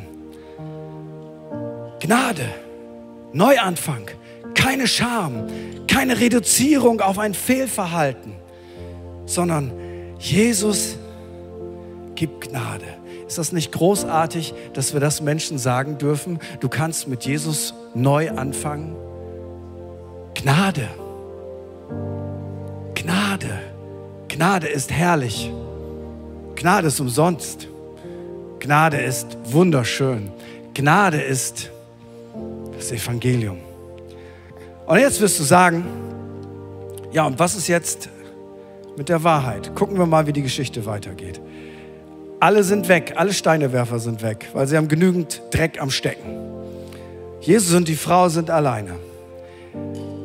[1.98, 2.44] Gnade,
[3.32, 4.02] Neuanfang,
[4.52, 5.46] keine Scham,
[5.86, 8.34] keine Reduzierung auf ein Fehlverhalten,
[9.24, 9.72] sondern
[10.18, 10.98] Jesus
[12.16, 12.84] gibt Gnade.
[13.26, 16.38] Ist das nicht großartig, dass wir das Menschen sagen dürfen?
[16.60, 18.94] Du kannst mit Jesus neu anfangen.
[20.34, 20.86] Gnade.
[22.94, 23.58] Gnade.
[24.28, 25.50] Gnade ist herrlich.
[26.58, 27.68] Gnade ist umsonst.
[28.58, 30.32] Gnade ist wunderschön.
[30.74, 31.70] Gnade ist
[32.76, 33.58] das Evangelium.
[34.84, 35.84] Und jetzt wirst du sagen,
[37.12, 38.08] ja, und was ist jetzt
[38.96, 39.76] mit der Wahrheit.
[39.76, 41.40] Gucken wir mal, wie die Geschichte weitergeht.
[42.40, 46.40] Alle sind weg, alle Steinewerfer sind weg, weil sie haben genügend Dreck am Stecken.
[47.40, 48.96] Jesus und die Frau sind alleine.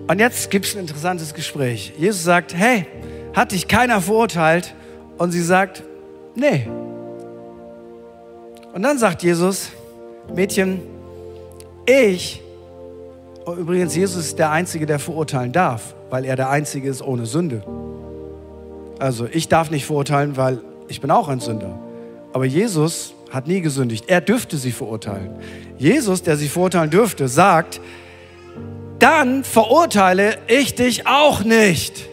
[0.07, 1.93] Und jetzt gibt es ein interessantes Gespräch.
[1.95, 2.87] Jesus sagt, hey,
[3.35, 4.73] hat dich keiner verurteilt?
[5.19, 5.83] Und sie sagt,
[6.35, 6.67] nee.
[8.73, 9.69] Und dann sagt Jesus,
[10.33, 10.81] Mädchen,
[11.85, 12.41] ich,
[13.45, 17.25] und übrigens, Jesus ist der Einzige, der verurteilen darf, weil er der Einzige ist ohne
[17.25, 17.63] Sünde.
[18.99, 21.77] Also ich darf nicht verurteilen, weil ich bin auch ein Sünder.
[22.31, 24.05] Aber Jesus hat nie gesündigt.
[24.07, 25.35] Er dürfte sie verurteilen.
[25.77, 27.81] Jesus, der sie verurteilen dürfte, sagt,
[28.99, 32.07] dann verurteile ich dich auch nicht.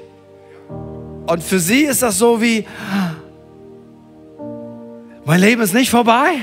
[1.26, 2.66] Und für sie ist das so wie,
[5.31, 6.40] mein Leben ist nicht vorbei.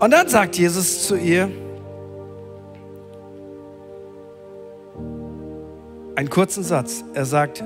[0.00, 1.48] Und dann sagt Jesus zu ihr,
[6.16, 7.04] einen kurzen Satz.
[7.14, 7.62] Er sagt,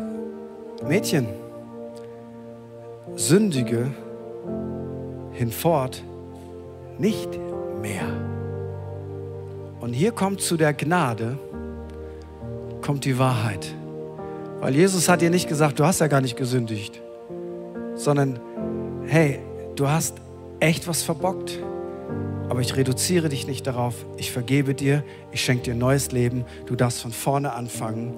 [0.86, 1.26] Mädchen,
[3.14, 3.86] sündige
[5.32, 6.04] hinfort
[6.98, 7.30] nicht
[7.80, 8.04] mehr.
[9.80, 11.38] Und hier kommt zu der Gnade,
[12.82, 13.74] kommt die Wahrheit.
[14.60, 17.00] Weil Jesus hat dir nicht gesagt, du hast ja gar nicht gesündigt,
[17.96, 18.38] sondern
[19.06, 19.40] hey,
[19.74, 20.16] du hast
[20.60, 21.58] echt was verbockt.
[22.48, 24.06] Aber ich reduziere dich nicht darauf.
[24.18, 26.44] Ich vergebe dir, ich schenke dir ein neues Leben.
[26.66, 28.14] Du darfst von vorne anfangen.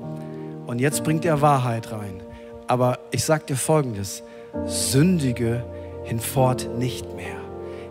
[0.67, 2.21] Und jetzt bringt er Wahrheit rein.
[2.67, 4.23] Aber ich sage dir Folgendes,
[4.67, 5.65] sündige
[6.05, 7.39] hinfort nicht mehr.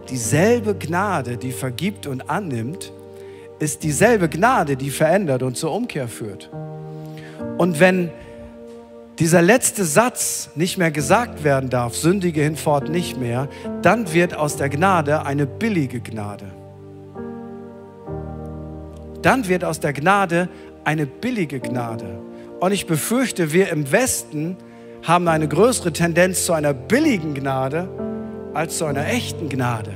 [0.09, 2.91] Dieselbe Gnade, die vergibt und annimmt,
[3.59, 6.51] ist dieselbe Gnade, die verändert und zur Umkehr führt.
[7.57, 8.11] Und wenn
[9.19, 13.49] dieser letzte Satz nicht mehr gesagt werden darf, sündige hinfort nicht mehr,
[13.81, 16.45] dann wird aus der Gnade eine billige Gnade.
[19.23, 20.49] Dann wird aus der Gnade
[20.83, 22.19] eine billige Gnade.
[22.59, 24.55] Und ich befürchte, wir im Westen
[25.03, 27.89] haben eine größere Tendenz zu einer billigen Gnade
[28.53, 29.93] als zu einer echten Gnade.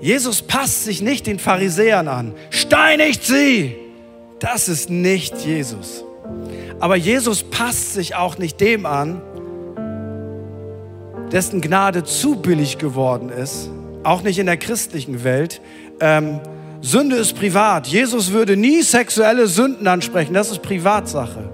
[0.00, 2.34] Jesus passt sich nicht den Pharisäern an.
[2.50, 3.87] Steinigt sie!
[4.40, 6.04] Das ist nicht Jesus.
[6.80, 9.20] Aber Jesus passt sich auch nicht dem an,
[11.32, 13.70] dessen Gnade zu billig geworden ist,
[14.04, 15.60] auch nicht in der christlichen Welt.
[16.00, 16.40] Ähm,
[16.80, 17.88] Sünde ist privat.
[17.88, 20.32] Jesus würde nie sexuelle Sünden ansprechen.
[20.32, 21.50] Das ist Privatsache.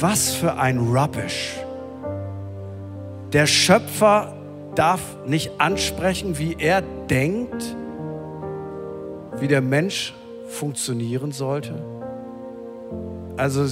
[0.00, 1.56] Was für ein Rubbish.
[3.32, 4.34] Der Schöpfer
[4.74, 7.76] darf nicht ansprechen, wie er denkt,
[9.38, 10.12] wie der Mensch
[10.48, 11.91] funktionieren sollte.
[13.42, 13.64] Also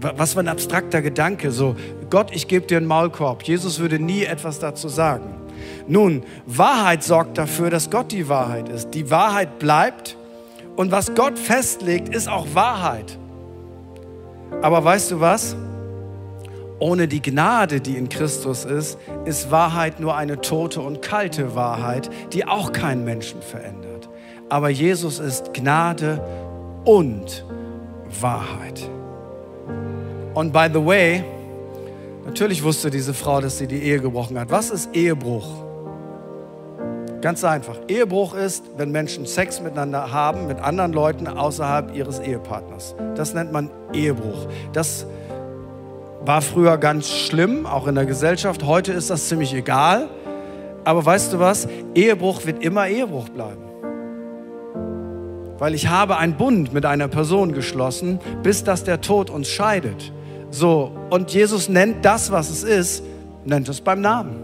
[0.00, 1.52] was für ein abstrakter Gedanke.
[1.52, 1.76] So,
[2.10, 3.44] Gott, ich gebe dir einen Maulkorb.
[3.44, 5.36] Jesus würde nie etwas dazu sagen.
[5.86, 8.90] Nun, Wahrheit sorgt dafür, dass Gott die Wahrheit ist.
[8.94, 10.16] Die Wahrheit bleibt
[10.74, 13.16] und was Gott festlegt, ist auch Wahrheit.
[14.60, 15.54] Aber weißt du was?
[16.80, 22.10] Ohne die Gnade, die in Christus ist, ist Wahrheit nur eine tote und kalte Wahrheit,
[22.32, 24.08] die auch keinen Menschen verändert.
[24.48, 26.20] Aber Jesus ist Gnade
[26.84, 27.51] und Wahrheit.
[30.34, 31.24] Und by the way,
[32.24, 34.50] natürlich wusste diese Frau, dass sie die Ehe gebrochen hat.
[34.50, 35.46] Was ist Ehebruch?
[37.20, 37.76] Ganz einfach.
[37.86, 42.96] Ehebruch ist, wenn Menschen Sex miteinander haben, mit anderen Leuten außerhalb ihres Ehepartners.
[43.14, 44.48] Das nennt man Ehebruch.
[44.72, 45.06] Das
[46.24, 48.64] war früher ganz schlimm, auch in der Gesellschaft.
[48.64, 50.08] Heute ist das ziemlich egal.
[50.84, 51.68] Aber weißt du was?
[51.94, 53.71] Ehebruch wird immer Ehebruch bleiben.
[55.62, 60.12] Weil ich habe einen Bund mit einer Person geschlossen, bis dass der Tod uns scheidet.
[60.50, 63.04] So, und Jesus nennt das, was es ist,
[63.44, 64.42] nennt es beim Namen.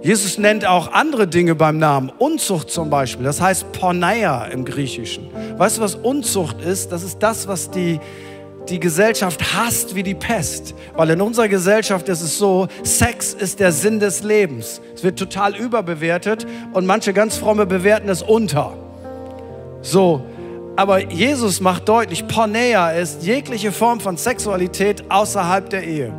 [0.00, 2.10] Jesus nennt auch andere Dinge beim Namen.
[2.16, 5.26] Unzucht zum Beispiel, das heißt Porneia im Griechischen.
[5.58, 6.90] Weißt du, was Unzucht ist?
[6.90, 8.00] Das ist das, was die,
[8.70, 10.74] die Gesellschaft hasst wie die Pest.
[10.96, 14.80] Weil in unserer Gesellschaft ist es so, Sex ist der Sinn des Lebens.
[14.94, 18.87] Es wird total überbewertet und manche ganz fromme bewerten es unter.
[19.82, 20.22] So,
[20.76, 26.12] aber Jesus macht deutlich, Porneia ist jegliche Form von Sexualität außerhalb der Ehe.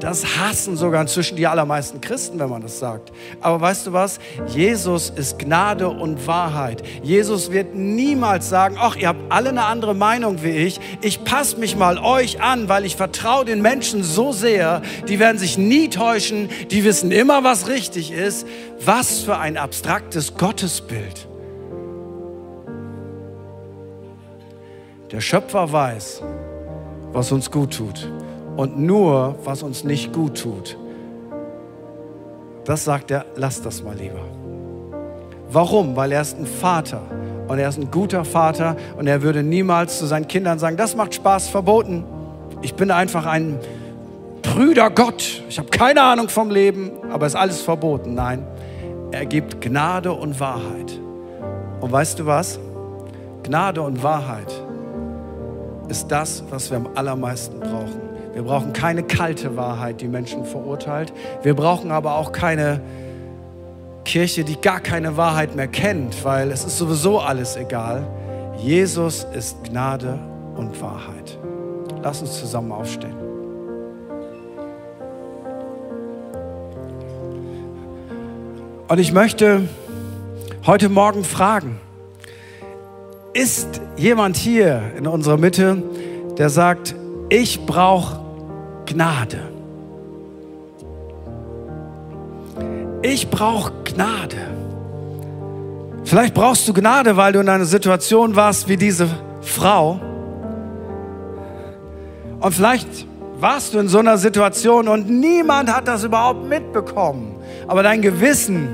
[0.00, 3.10] Das hassen sogar inzwischen die allermeisten Christen, wenn man das sagt.
[3.40, 4.18] Aber weißt du was?
[4.48, 6.82] Jesus ist Gnade und Wahrheit.
[7.02, 10.78] Jesus wird niemals sagen, ach, ihr habt alle eine andere Meinung wie ich.
[11.00, 14.82] Ich passe mich mal euch an, weil ich vertraue den Menschen so sehr.
[15.08, 16.50] Die werden sich nie täuschen.
[16.70, 18.46] Die wissen immer, was richtig ist.
[18.84, 21.28] Was für ein abstraktes Gottesbild.
[25.10, 26.22] Der Schöpfer weiß,
[27.12, 28.10] was uns gut tut
[28.56, 30.78] und nur, was uns nicht gut tut.
[32.64, 34.24] Das sagt er, lass das mal lieber.
[35.50, 35.94] Warum?
[35.94, 37.02] Weil er ist ein Vater
[37.48, 40.96] und er ist ein guter Vater und er würde niemals zu seinen Kindern sagen, das
[40.96, 42.04] macht Spaß, verboten.
[42.62, 43.58] Ich bin einfach ein
[44.40, 45.42] Brüder Gott.
[45.50, 48.14] Ich habe keine Ahnung vom Leben, aber es ist alles verboten.
[48.14, 48.46] Nein,
[49.10, 50.98] er gibt Gnade und Wahrheit.
[51.82, 52.58] Und weißt du was?
[53.42, 54.63] Gnade und Wahrheit
[55.88, 58.00] ist das, was wir am allermeisten brauchen.
[58.32, 61.12] Wir brauchen keine kalte Wahrheit, die Menschen verurteilt.
[61.42, 62.80] Wir brauchen aber auch keine
[64.04, 68.06] Kirche, die gar keine Wahrheit mehr kennt, weil es ist sowieso alles egal.
[68.58, 70.18] Jesus ist Gnade
[70.56, 71.38] und Wahrheit.
[72.02, 73.14] Lass uns zusammen aufstehen.
[78.86, 79.68] Und ich möchte
[80.66, 81.80] heute Morgen fragen,
[83.34, 85.82] ist jemand hier in unserer Mitte,
[86.38, 86.94] der sagt,
[87.28, 88.20] ich brauche
[88.86, 89.40] Gnade?
[93.02, 94.36] Ich brauche Gnade.
[96.04, 99.08] Vielleicht brauchst du Gnade, weil du in einer Situation warst wie diese
[99.42, 100.00] Frau.
[102.40, 103.06] Und vielleicht
[103.40, 107.34] warst du in so einer Situation und niemand hat das überhaupt mitbekommen.
[107.66, 108.68] Aber dein Gewissen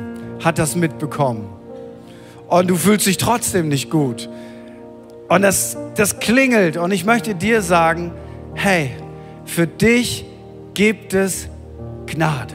[0.44, 1.48] hat das mitbekommen.
[2.48, 4.28] Und du fühlst dich trotzdem nicht gut.
[5.30, 6.76] Und das, das klingelt.
[6.76, 8.10] Und ich möchte dir sagen,
[8.54, 8.90] hey,
[9.44, 10.24] für dich
[10.74, 11.48] gibt es
[12.06, 12.54] Gnade.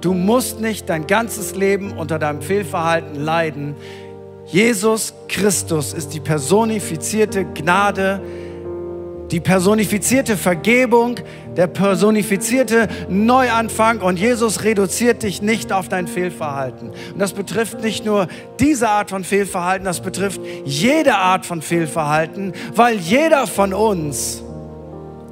[0.00, 3.76] Du musst nicht dein ganzes Leben unter deinem Fehlverhalten leiden.
[4.46, 8.22] Jesus Christus ist die personifizierte Gnade,
[9.34, 11.16] die personifizierte Vergebung,
[11.56, 16.90] der personifizierte Neuanfang und Jesus reduziert dich nicht auf dein Fehlverhalten.
[16.90, 18.28] Und das betrifft nicht nur
[18.60, 24.40] diese Art von Fehlverhalten, das betrifft jede Art von Fehlverhalten, weil jeder von uns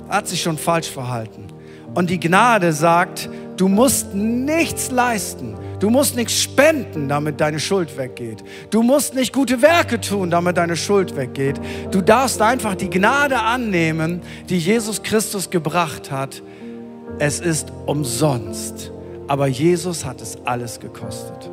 [0.09, 1.47] hat sich schon falsch verhalten.
[1.95, 5.55] Und die Gnade sagt, du musst nichts leisten.
[5.83, 8.45] Du musst nichts spenden, damit deine Schuld weggeht.
[8.71, 11.61] Du musst nicht gute Werke tun, damit deine Schuld weggeht.
[11.91, 16.41] Du darfst einfach die Gnade annehmen, die Jesus Christus gebracht hat.
[17.19, 18.93] Es ist umsonst.
[19.27, 21.51] Aber Jesus hat es alles gekostet.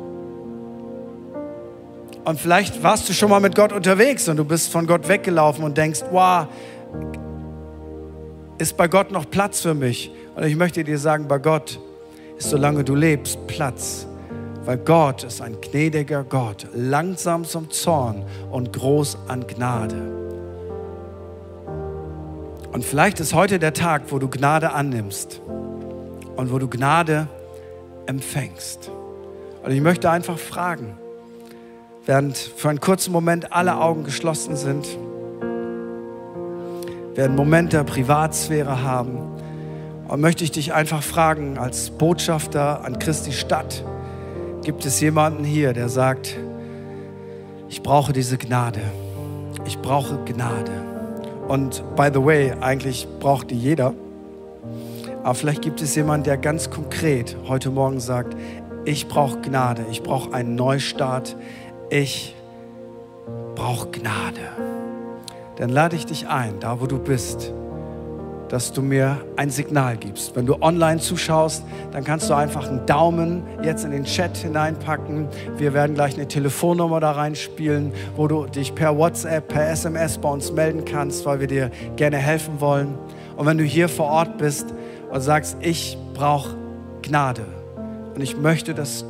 [2.24, 5.64] Und vielleicht warst du schon mal mit Gott unterwegs und du bist von Gott weggelaufen
[5.64, 6.46] und denkst, wow,
[8.58, 10.12] ist bei Gott noch Platz für mich?
[10.36, 11.80] Und ich möchte dir sagen, bei Gott
[12.38, 14.06] ist, solange du lebst, Platz.
[14.70, 19.96] Weil Gott ist ein gnädiger Gott, langsam zum Zorn und groß an Gnade.
[22.70, 25.40] Und vielleicht ist heute der Tag, wo du Gnade annimmst
[26.36, 27.26] und wo du Gnade
[28.06, 28.92] empfängst.
[29.64, 30.96] Und ich möchte einfach fragen,
[32.06, 34.86] während für einen kurzen Moment alle Augen geschlossen sind,
[37.16, 39.18] wir einen Moment der Privatsphäre haben.
[40.06, 43.82] Und möchte ich dich einfach fragen, als Botschafter an Christi Stadt,
[44.62, 46.36] gibt es jemanden hier, der sagt,
[47.68, 48.80] ich brauche diese Gnade.
[49.64, 50.72] Ich brauche Gnade.
[51.48, 53.94] Und by the way, eigentlich braucht die jeder.
[55.22, 58.36] Aber vielleicht gibt es jemanden, der ganz konkret heute Morgen sagt,
[58.84, 61.36] ich brauche Gnade, ich brauche einen Neustart,
[61.90, 62.34] ich
[63.54, 64.40] brauche Gnade
[65.60, 67.52] dann lade ich dich ein, da wo du bist,
[68.50, 70.36] dass du mir ein Signal gibst.
[70.36, 75.28] Wenn du online zuschaust, dann kannst du einfach einen Daumen jetzt in den Chat hineinpacken.
[75.56, 80.28] Wir werden gleich eine Telefonnummer da reinspielen, wo du dich per WhatsApp, per SMS bei
[80.28, 82.98] uns melden kannst, weil wir dir gerne helfen wollen.
[83.36, 84.74] Und wenn du hier vor Ort bist
[85.10, 86.56] und sagst, ich brauche
[87.02, 87.44] Gnade
[88.14, 89.04] und ich möchte, dass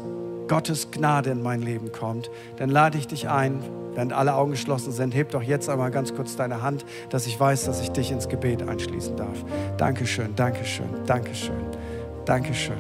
[0.51, 3.63] Gottes Gnade in mein Leben kommt, dann lade ich dich ein,
[3.95, 7.39] Während alle Augen geschlossen sind, heb doch jetzt einmal ganz kurz deine Hand, dass ich
[7.39, 9.45] weiß, dass ich dich ins Gebet einschließen darf.
[9.77, 11.57] Dankeschön, Dankeschön, Dankeschön,
[12.25, 12.79] Dankeschön.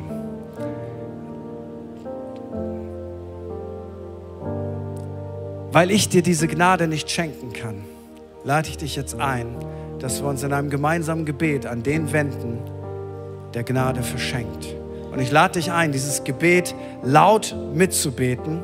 [5.73, 7.85] Weil ich dir diese Gnade nicht schenken kann,
[8.45, 9.57] lade ich dich jetzt ein,
[9.99, 12.61] dass wir uns in einem gemeinsamen Gebet an den wenden,
[13.53, 14.80] der Gnade verschenkt.
[15.11, 18.63] Und ich lade dich ein, dieses Gebet laut mitzubeten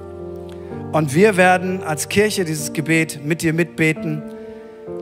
[0.97, 4.23] und wir werden als Kirche dieses Gebet mit dir mitbeten,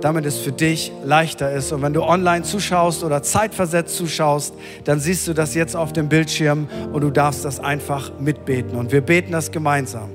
[0.00, 1.70] damit es für dich leichter ist.
[1.70, 6.08] Und wenn du online zuschaust oder zeitversetzt zuschaust, dann siehst du das jetzt auf dem
[6.08, 8.76] Bildschirm und du darfst das einfach mitbeten.
[8.76, 10.10] Und wir beten das gemeinsam.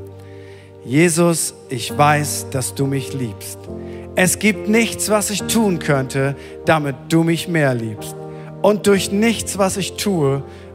[0.83, 3.59] Jesus, ich weiß, dass du mich liebst.
[4.15, 8.17] Es gibt nichts, was ich tun könnte, damit du mich mehr liebst.
[8.61, 10.43] Und durch nichts, was ich tue,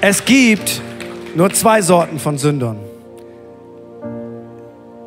[0.00, 0.80] Es gibt
[1.34, 2.76] nur zwei Sorten von Sündern.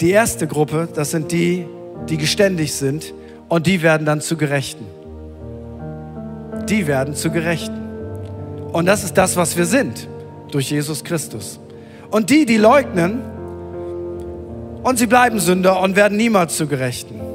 [0.02, 1.66] Die erste Gruppe, das sind die,
[2.10, 3.14] die geständig sind
[3.48, 4.86] und die werden dann zu Gerechten.
[6.68, 7.80] Die werden zu Gerechten.
[8.74, 10.10] Und das ist das, was wir sind
[10.52, 11.58] durch Jesus Christus.
[12.10, 13.22] Und die, die leugnen
[14.84, 17.31] und sie bleiben Sünder und werden niemals zu Gerechten.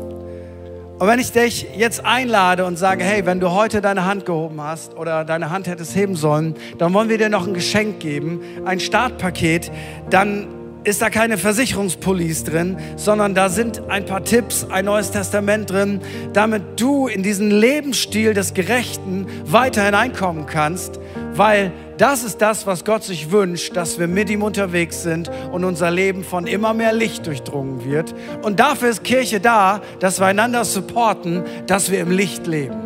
[0.98, 4.62] Und wenn ich dich jetzt einlade und sage, hey, wenn du heute deine Hand gehoben
[4.62, 8.40] hast oder deine Hand hättest heben sollen, dann wollen wir dir noch ein Geschenk geben,
[8.64, 9.70] ein Startpaket,
[10.08, 10.48] dann
[10.84, 16.00] ist da keine Versicherungspolice drin, sondern da sind ein paar Tipps, ein neues Testament drin,
[16.32, 20.98] damit du in diesen Lebensstil des Gerechten weiter hineinkommen kannst,
[21.34, 25.64] weil das ist das, was Gott sich wünscht, dass wir mit ihm unterwegs sind und
[25.64, 28.14] unser Leben von immer mehr Licht durchdrungen wird.
[28.42, 32.76] Und dafür ist Kirche da, dass wir einander supporten, dass wir im Licht leben.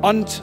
[0.00, 0.42] Und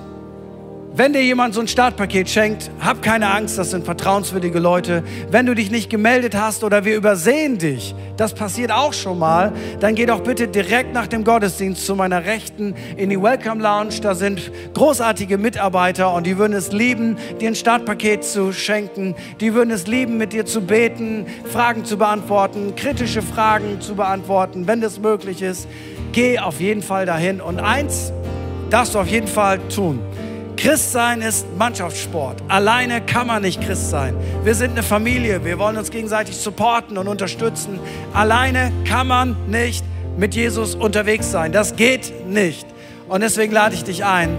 [0.99, 5.01] wenn dir jemand so ein Startpaket schenkt, hab keine Angst, das sind vertrauenswürdige Leute.
[5.31, 9.53] Wenn du dich nicht gemeldet hast oder wir übersehen dich, das passiert auch schon mal,
[9.79, 14.01] dann geh doch bitte direkt nach dem Gottesdienst zu meiner Rechten in die Welcome Lounge.
[14.01, 19.15] Da sind großartige Mitarbeiter und die würden es lieben, dir ein Startpaket zu schenken.
[19.39, 24.67] Die würden es lieben, mit dir zu beten, Fragen zu beantworten, kritische Fragen zu beantworten,
[24.67, 25.65] wenn das möglich ist.
[26.11, 28.11] Geh auf jeden Fall dahin und eins
[28.69, 30.01] darfst du auf jeden Fall tun.
[30.59, 32.43] Christsein ist Mannschaftssport.
[32.49, 34.13] Alleine kann man nicht Christ sein.
[34.43, 35.45] Wir sind eine Familie.
[35.45, 37.79] Wir wollen uns gegenseitig supporten und unterstützen.
[38.13, 39.85] Alleine kann man nicht
[40.17, 41.53] mit Jesus unterwegs sein.
[41.53, 42.67] Das geht nicht.
[43.07, 44.37] Und deswegen lade ich dich ein,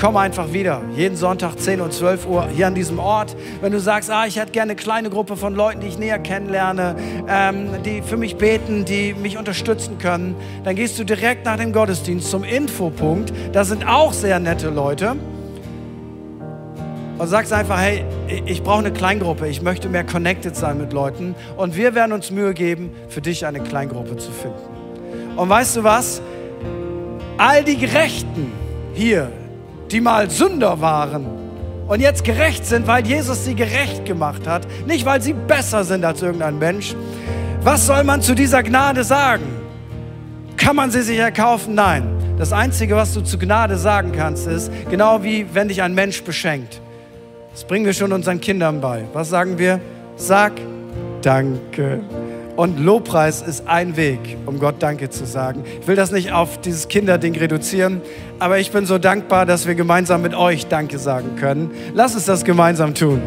[0.00, 0.80] komm einfach wieder.
[0.96, 3.36] Jeden Sonntag 10 und 12 Uhr hier an diesem Ort.
[3.60, 6.18] Wenn du sagst, ah, ich hätte gerne eine kleine Gruppe von Leuten, die ich näher
[6.18, 6.96] kennenlerne,
[7.28, 11.74] ähm, die für mich beten, die mich unterstützen können, dann gehst du direkt nach dem
[11.74, 13.34] Gottesdienst zum Infopunkt.
[13.52, 15.16] Da sind auch sehr nette Leute
[17.18, 18.04] und sagst einfach, hey,
[18.46, 22.30] ich brauche eine Kleingruppe, ich möchte mehr connected sein mit Leuten und wir werden uns
[22.30, 25.36] Mühe geben, für dich eine Kleingruppe zu finden.
[25.36, 26.22] Und weißt du was?
[27.36, 28.52] All die Gerechten
[28.94, 29.30] hier,
[29.90, 31.26] die mal Sünder waren
[31.88, 36.04] und jetzt gerecht sind, weil Jesus sie gerecht gemacht hat, nicht weil sie besser sind
[36.04, 36.94] als irgendein Mensch,
[37.62, 39.44] was soll man zu dieser Gnade sagen?
[40.56, 41.74] Kann man sie sich erkaufen?
[41.74, 42.04] Nein.
[42.38, 46.22] Das Einzige, was du zu Gnade sagen kannst, ist, genau wie wenn dich ein Mensch
[46.22, 46.80] beschenkt.
[47.58, 49.02] Das bringen wir schon unseren Kindern bei.
[49.12, 49.80] Was sagen wir?
[50.14, 50.52] Sag
[51.22, 51.98] Danke.
[52.54, 55.64] Und Lobpreis ist ein Weg, um Gott Danke zu sagen.
[55.80, 58.00] Ich will das nicht auf dieses Kinderding reduzieren,
[58.38, 61.72] aber ich bin so dankbar, dass wir gemeinsam mit euch Danke sagen können.
[61.94, 63.20] Lass uns das gemeinsam tun.